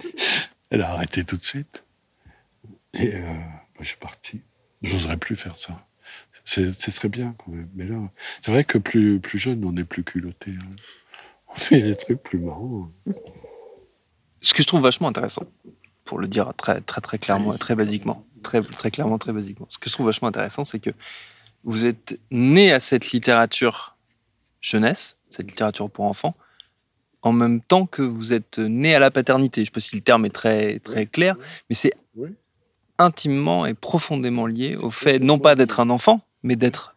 Elle 0.70 0.82
a 0.82 0.90
arrêté 0.90 1.24
tout 1.24 1.38
de 1.38 1.42
suite. 1.42 1.82
Et 2.94 3.14
euh, 3.14 3.22
bah, 3.22 3.80
je 3.80 3.86
suis 3.86 3.96
parti. 3.96 4.42
J'oserais 4.82 5.16
plus 5.16 5.36
faire 5.36 5.56
ça. 5.56 5.86
ce 6.44 6.72
serait 6.72 7.08
bien 7.08 7.34
quand 7.38 7.50
même. 7.50 7.70
Mais 7.74 7.86
là, 7.86 7.96
c'est 8.40 8.50
vrai 8.52 8.64
que 8.64 8.78
plus, 8.78 9.20
plus 9.20 9.38
jeune, 9.38 9.64
on 9.64 9.74
est 9.76 9.84
plus 9.84 10.04
culotté. 10.04 10.50
Hein. 10.52 10.76
On 11.48 11.54
fait 11.54 11.80
des 11.80 11.96
trucs 11.96 12.22
plus 12.22 12.38
marrants. 12.38 12.92
Ce 14.42 14.52
que 14.52 14.62
je 14.62 14.66
trouve 14.68 14.82
vachement 14.82 15.08
intéressant, 15.08 15.46
pour 16.10 16.18
le 16.18 16.26
dire 16.26 16.52
très, 16.56 16.80
très, 16.80 17.00
très 17.00 17.18
clairement 17.18 17.54
et 17.54 17.58
très 17.58 17.76
basiquement, 17.76 18.26
très, 18.42 18.60
très 18.62 18.90
clairement, 18.90 19.16
très 19.16 19.32
basiquement, 19.32 19.68
ce 19.70 19.78
que 19.78 19.88
je 19.88 19.94
trouve 19.94 20.06
vachement 20.06 20.26
intéressant, 20.26 20.64
c'est 20.64 20.80
que 20.80 20.90
vous 21.62 21.86
êtes 21.86 22.18
né 22.32 22.72
à 22.72 22.80
cette 22.80 23.12
littérature 23.12 23.96
jeunesse, 24.60 25.18
cette 25.30 25.48
littérature 25.48 25.88
pour 25.88 26.06
enfants, 26.06 26.34
en 27.22 27.30
même 27.30 27.60
temps 27.60 27.86
que 27.86 28.02
vous 28.02 28.32
êtes 28.32 28.58
né 28.58 28.92
à 28.92 28.98
la 28.98 29.12
paternité. 29.12 29.60
Je 29.60 29.62
ne 29.62 29.66
sais 29.66 29.70
pas 29.70 29.78
si 29.78 29.94
le 29.94 30.02
terme 30.02 30.24
est 30.24 30.34
très, 30.34 30.80
très 30.80 31.06
clair, 31.06 31.36
mais 31.68 31.76
c'est 31.76 31.92
intimement 32.98 33.64
et 33.64 33.74
profondément 33.74 34.46
lié 34.46 34.74
au 34.74 34.90
fait, 34.90 35.20
non 35.20 35.38
pas 35.38 35.54
d'être 35.54 35.78
un 35.78 35.90
enfant, 35.90 36.26
mais 36.42 36.56
d'être 36.56 36.96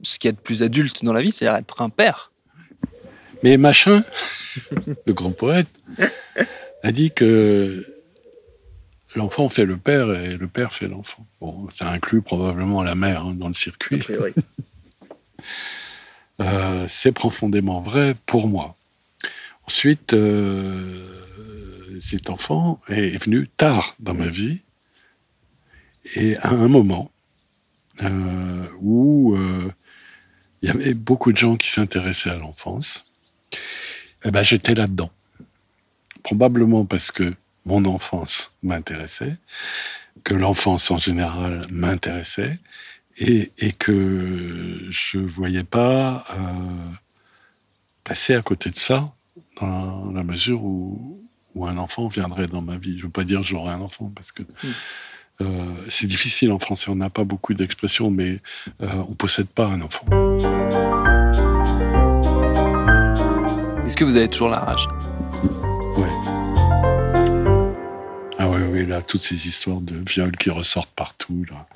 ce 0.00 0.18
qu'il 0.18 0.28
y 0.28 0.30
a 0.30 0.32
de 0.32 0.40
plus 0.40 0.62
adulte 0.62 1.04
dans 1.04 1.12
la 1.12 1.20
vie, 1.20 1.32
c'est-à-dire 1.32 1.58
être 1.58 1.82
un 1.82 1.90
père. 1.90 2.32
Mais 3.42 3.58
Machin, 3.58 4.04
le 5.06 5.12
grand 5.12 5.32
poète, 5.32 5.68
a 6.82 6.92
dit 6.92 7.10
que 7.10 7.84
l'enfant 9.14 9.48
fait 9.48 9.64
le 9.64 9.76
père 9.76 10.12
et 10.12 10.36
le 10.36 10.48
père 10.48 10.72
fait 10.72 10.88
l'enfant. 10.88 11.26
Bon, 11.40 11.68
ça 11.70 11.90
inclut 11.90 12.22
probablement 12.22 12.82
la 12.82 12.94
mère 12.94 13.26
hein, 13.26 13.34
dans 13.34 13.48
le 13.48 13.54
circuit. 13.54 14.02
Euh, 16.40 16.86
c'est 16.88 17.12
profondément 17.12 17.80
vrai 17.80 18.16
pour 18.26 18.48
moi. 18.48 18.76
Ensuite, 19.68 20.14
euh, 20.14 21.06
cet 22.00 22.28
enfant 22.28 22.80
est 22.88 23.22
venu 23.22 23.46
tard 23.56 23.94
dans 24.00 24.14
ma 24.14 24.26
vie 24.26 24.58
et 26.16 26.36
à 26.38 26.48
un 26.48 26.66
moment 26.66 27.12
euh, 28.02 28.66
où 28.80 29.36
il 30.60 30.68
y 30.68 30.72
avait 30.72 30.94
beaucoup 30.94 31.30
de 31.30 31.36
gens 31.36 31.54
qui 31.54 31.70
s'intéressaient 31.70 32.30
à 32.30 32.38
l'enfance, 32.38 33.06
eh 34.24 34.32
ben, 34.32 34.42
j'étais 34.42 34.74
là-dedans. 34.74 35.12
Probablement 36.24 36.84
parce 36.84 37.12
que 37.12 37.32
mon 37.66 37.84
enfance 37.84 38.50
m'intéressait, 38.62 39.36
que 40.22 40.34
l'enfance 40.34 40.90
en 40.90 40.98
général 40.98 41.66
m'intéressait, 41.70 42.58
et, 43.16 43.52
et, 43.58 43.72
que 43.72 44.88
je 44.90 45.18
ne 45.18 45.26
voyais 45.26 45.62
pas 45.62 46.24
euh, 46.30 46.94
passer 48.02 48.34
à 48.34 48.42
côté 48.42 48.70
de 48.70 48.76
ça 48.76 49.12
dans 49.60 50.10
la 50.10 50.24
mesure 50.24 50.64
où, 50.64 51.22
où, 51.54 51.66
un 51.66 51.78
enfant 51.78 52.08
viendrait 52.08 52.48
dans 52.48 52.60
ma 52.60 52.76
vie. 52.76 52.94
Je 52.98 53.02
ne 53.02 53.06
veux 53.06 53.10
pas 53.10 53.22
dire 53.22 53.44
j'aurai 53.44 53.72
un 53.72 53.80
enfant 53.80 54.10
parce 54.14 54.32
que 54.32 54.42
mm. 54.42 54.46
euh, 55.42 55.74
c'est 55.90 56.08
difficile 56.08 56.50
en 56.50 56.58
français, 56.58 56.90
on 56.90 56.96
n'a 56.96 57.10
pas 57.10 57.22
beaucoup 57.22 57.54
d'expressions, 57.54 58.10
mais 58.10 58.40
euh, 58.82 58.88
on 59.06 59.10
ne 59.10 59.14
possède 59.14 59.46
pas 59.46 59.66
un 59.66 59.80
enfant. 59.80 60.06
Est-ce 63.86 63.96
que 63.96 64.04
vous 64.04 64.16
avez 64.16 64.28
toujours 64.28 64.48
la 64.48 64.58
rage? 64.58 64.88
Là, 68.82 69.02
toutes 69.02 69.22
ces 69.22 69.46
histoires 69.46 69.80
de 69.80 69.96
viols 70.08 70.36
qui 70.36 70.50
ressortent 70.50 70.94
partout, 70.94 71.44
là. 71.50 71.66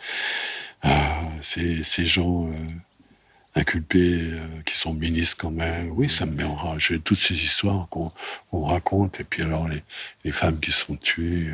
Ah, 0.83 1.23
ces, 1.41 1.83
ces, 1.83 2.07
gens 2.07 2.47
euh, 2.47 2.53
inculpés 3.57 4.21
euh, 4.21 4.47
qui 4.65 4.77
sont 4.77 4.95
ministres 4.95 5.37
quand 5.41 5.51
même, 5.51 5.91
oui, 5.91 6.09
ça 6.09 6.25
me 6.25 6.33
met 6.33 6.45
en 6.45 6.55
rage. 6.55 6.93
Toutes 7.05 7.19
ces 7.19 7.35
histoires 7.35 7.89
qu'on 7.89 8.13
raconte, 8.53 9.19
et 9.21 9.25
puis 9.25 9.43
alors 9.43 9.67
les, 9.69 9.83
les, 10.25 10.33
femmes 10.33 10.61
qui 10.61 10.73
tuer. 11.01 11.49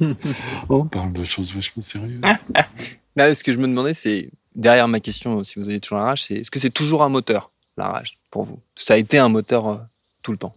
Euh. 0.00 0.14
on 0.68 0.86
parle 0.86 1.12
de 1.12 1.24
choses 1.24 1.54
vachement 1.54 1.82
sérieuses. 1.82 2.22
Là, 3.16 3.34
ce 3.34 3.44
que 3.44 3.52
je 3.52 3.58
me 3.58 3.68
demandais, 3.68 3.94
c'est, 3.94 4.30
derrière 4.54 4.88
ma 4.88 5.00
question, 5.00 5.42
si 5.44 5.58
vous 5.58 5.68
avez 5.68 5.80
toujours 5.80 5.98
la 5.98 6.04
rage, 6.04 6.24
c'est 6.24 6.36
est-ce 6.36 6.50
que 6.50 6.58
c'est 6.58 6.70
toujours 6.70 7.02
un 7.02 7.10
moteur, 7.10 7.52
la 7.76 7.88
rage, 7.88 8.18
pour 8.30 8.44
vous? 8.44 8.60
Ça 8.74 8.94
a 8.94 8.96
été 8.96 9.18
un 9.18 9.28
moteur 9.28 9.86
tout 10.22 10.32
le 10.32 10.38
temps? 10.38 10.54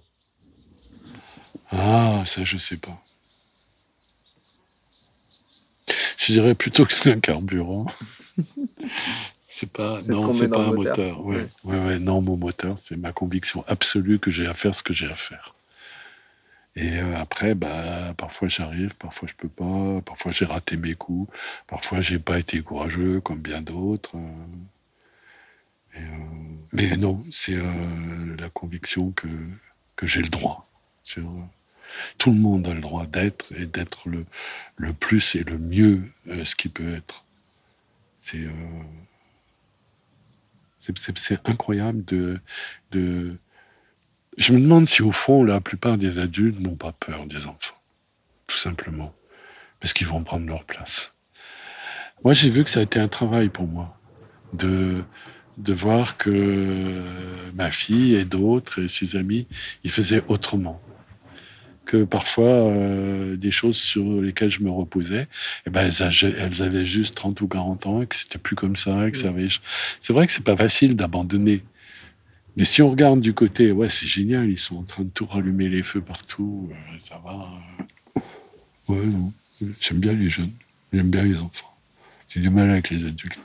Ah, 1.72 2.24
ça, 2.26 2.44
je 2.44 2.58
sais 2.58 2.78
pas. 2.78 3.02
Je 6.18 6.34
dirais 6.34 6.56
plutôt 6.56 6.86
que 6.86 6.94
c'est 6.94 7.12
un 7.12 7.20
carburant. 7.20 7.88
c'est 9.48 9.72
pas, 9.72 10.02
non, 10.08 10.32
c'est 10.32 10.50
pas 10.50 10.66
un 10.66 10.74
moteur. 10.74 11.26
Ouais. 11.26 11.48
Ouais. 11.64 12.00
non, 12.00 12.22
mon 12.22 12.38
moteur, 12.38 12.78
c'est 12.78 12.98
ma 12.98 13.12
conviction 13.12 13.64
absolue 13.68 14.20
que 14.20 14.32
j'ai 14.32 14.48
à 14.48 14.54
faire 14.54 14.76
ce 14.76 14.84
que 14.84 14.94
j'ai 14.94 15.08
à 15.08 15.16
faire. 15.16 15.56
Et 16.76 17.00
euh, 17.00 17.18
après, 17.18 17.56
bah, 17.56 18.14
parfois 18.18 18.48
j'arrive, 18.50 18.94
parfois 18.96 19.28
je 19.28 19.34
peux 19.34 19.50
pas, 19.50 20.00
parfois 20.06 20.32
j'ai 20.32 20.46
raté 20.46 20.78
mes 20.78 20.94
coups, 20.94 21.32
parfois 21.66 22.02
j'ai 22.02 22.20
pas 22.20 22.38
été 22.38 22.62
courageux 22.62 23.20
comme 23.20 23.40
bien 23.40 23.62
d'autres. 23.62 24.16
Euh, 25.96 26.00
mais 26.74 26.96
non, 26.98 27.24
c'est 27.32 27.56
euh, 27.56 28.36
la 28.38 28.50
conviction 28.50 29.12
que, 29.12 29.28
que 29.96 30.06
j'ai 30.06 30.22
le 30.22 30.30
droit. 30.30 30.66
Tout 32.18 32.32
le 32.32 32.38
monde 32.38 32.68
a 32.68 32.74
le 32.74 32.82
droit 32.82 33.06
d'être 33.06 33.52
et 33.54 33.66
d'être 33.66 34.10
le, 34.10 34.26
le 34.76 34.94
plus 34.94 35.36
et 35.36 35.44
le 35.44 35.58
mieux 35.58 36.04
euh, 36.28 36.46
ce 36.46 36.56
qui 36.56 36.70
peut 36.70 36.94
être. 36.96 37.24
Euh, 38.36 38.50
c'est 41.16 41.48
incroyable 41.48 42.04
de, 42.06 42.40
de. 42.92 43.38
Je 44.38 44.54
me 44.54 44.60
demande 44.60 44.88
si 44.88 45.02
au 45.02 45.12
fond 45.12 45.44
la 45.44 45.60
plupart 45.62 45.98
des 45.98 46.20
adultes 46.20 46.60
n'ont 46.60 46.76
pas 46.76 46.92
peur 46.92 47.26
des 47.26 47.46
enfants, 47.48 47.78
tout 48.46 48.58
simplement, 48.58 49.14
parce 49.80 49.94
qu'ils 49.94 50.08
vont 50.08 50.24
prendre 50.24 50.46
leur 50.46 50.64
place. 50.64 51.14
Moi, 52.24 52.34
j'ai 52.34 52.50
vu 52.50 52.64
que 52.64 52.70
ça 52.70 52.80
a 52.80 52.84
été 52.84 53.00
un 53.00 53.08
travail 53.08 53.50
pour 53.50 53.68
moi 53.68 53.98
de 54.54 55.04
de 55.58 55.74
voir 55.74 56.18
que 56.18 57.52
ma 57.56 57.72
fille 57.72 58.16
et 58.16 58.26
d'autres 58.26 58.80
et 58.84 58.90
ses 58.90 59.16
amis, 59.16 59.48
ils 59.84 59.92
faisaient 59.92 60.24
autrement 60.28 60.82
que 61.88 62.04
parfois 62.04 62.46
euh, 62.46 63.36
des 63.38 63.50
choses 63.50 63.78
sur 63.78 64.22
lesquelles 64.22 64.52
je 64.52 64.62
me 64.62 64.70
reposais, 64.70 65.22
et 65.22 65.28
eh 65.66 65.70
ben 65.72 65.90
elles, 65.90 66.36
elles, 66.38 66.62
avaient 66.62 66.86
juste 66.86 67.16
30 67.16 67.42
ou 67.42 67.48
40 67.48 67.88
ans 67.88 68.02
et 68.04 68.08
que 68.08 68.16
c'était 68.16 68.38
plus 68.38 68.56
comme 68.56 68.76
ça. 68.76 69.10
que 69.10 69.18
ça 69.18 69.30
avait... 69.30 69.48
C'est 70.00 70.14
vrai 70.14 70.28
que 70.28 70.34
c'est 70.34 70.44
pas 70.44 70.58
facile 70.58 70.96
d'abandonner. 70.96 71.64
Mais 72.58 72.66
si 72.66 72.82
on 72.82 72.90
regarde 72.90 73.22
du 73.22 73.34
côté, 73.34 73.72
ouais, 73.72 73.90
c'est 73.90 74.08
génial, 74.08 74.50
ils 74.50 74.60
sont 74.60 74.78
en 74.78 74.84
train 74.84 75.04
de 75.04 75.10
tout 75.10 75.26
rallumer 75.26 75.70
les 75.70 75.84
feux 75.84 76.02
partout, 76.02 76.70
euh, 76.72 76.98
ça 77.00 77.22
va. 77.24 77.48
Euh. 78.18 78.20
Ouais, 78.90 79.06
non. 79.06 79.32
J'aime 79.80 80.00
bien 80.00 80.14
les 80.14 80.30
jeunes, 80.30 80.52
j'aime 80.94 81.10
bien 81.10 81.24
les 81.24 81.38
enfants. 81.38 81.76
J'ai 82.30 82.42
du 82.42 82.50
mal 82.50 82.70
avec 82.70 82.90
les 82.90 83.06
adultes. 83.06 83.40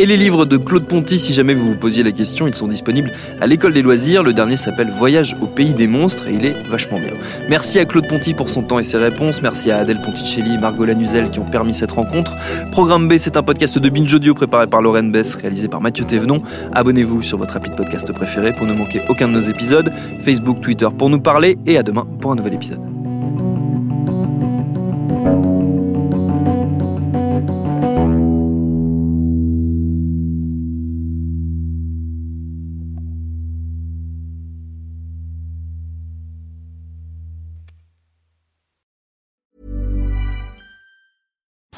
Et 0.00 0.06
les 0.06 0.16
livres 0.16 0.46
de 0.46 0.56
Claude 0.56 0.86
Ponty, 0.86 1.18
si 1.18 1.34
jamais 1.34 1.52
vous 1.52 1.68
vous 1.68 1.76
posiez 1.76 2.02
la 2.02 2.12
question, 2.12 2.48
ils 2.48 2.54
sont 2.54 2.68
disponibles 2.68 3.12
à 3.38 3.46
l'école 3.46 3.74
des 3.74 3.82
loisirs. 3.82 4.22
Le 4.22 4.32
dernier 4.32 4.56
s'appelle 4.56 4.90
Voyage 4.90 5.36
au 5.42 5.46
pays 5.46 5.74
des 5.74 5.86
monstres 5.86 6.26
et 6.26 6.32
il 6.32 6.46
est 6.46 6.56
vachement 6.70 6.98
bien. 6.98 7.12
Merci 7.50 7.78
à 7.78 7.84
Claude 7.84 8.08
Ponty 8.08 8.32
pour 8.32 8.48
son 8.48 8.62
temps 8.62 8.78
et 8.78 8.82
ses 8.82 8.96
réponses. 8.96 9.42
Merci 9.42 9.70
à 9.70 9.76
Adèle 9.76 10.00
Ponticelli 10.00 10.54
et 10.54 10.56
Margot 10.56 10.86
Lanuzel 10.86 11.28
qui 11.28 11.38
ont 11.38 11.50
permis 11.50 11.74
cette 11.74 11.92
rencontre. 11.92 12.34
Programme 12.72 13.08
B, 13.08 13.18
c'est 13.18 13.36
un 13.36 13.42
podcast 13.42 13.78
de 13.78 13.88
Binge 13.90 14.14
Audio 14.14 14.32
préparé 14.32 14.66
par 14.66 14.80
Lorraine 14.80 15.12
Bess, 15.12 15.34
réalisé 15.34 15.68
par 15.68 15.82
Mathieu 15.82 16.06
Thévenon. 16.06 16.40
Abonnez-vous 16.72 17.20
sur 17.20 17.36
votre 17.36 17.58
appli 17.58 17.70
de 17.70 17.76
podcast 17.76 18.10
préféré 18.10 18.54
pour 18.54 18.64
ne 18.64 18.72
manquer 18.72 19.02
aucun 19.10 19.28
de 19.28 19.34
nos 19.34 19.40
épisodes. 19.40 19.92
Facebook, 20.22 20.62
Twitter 20.62 20.88
pour 20.96 21.10
nous 21.10 21.20
parler 21.20 21.58
et 21.66 21.76
à 21.76 21.82
demain 21.82 22.06
pour 22.22 22.32
un 22.32 22.36
nouvel 22.36 22.54
épisode. 22.54 22.89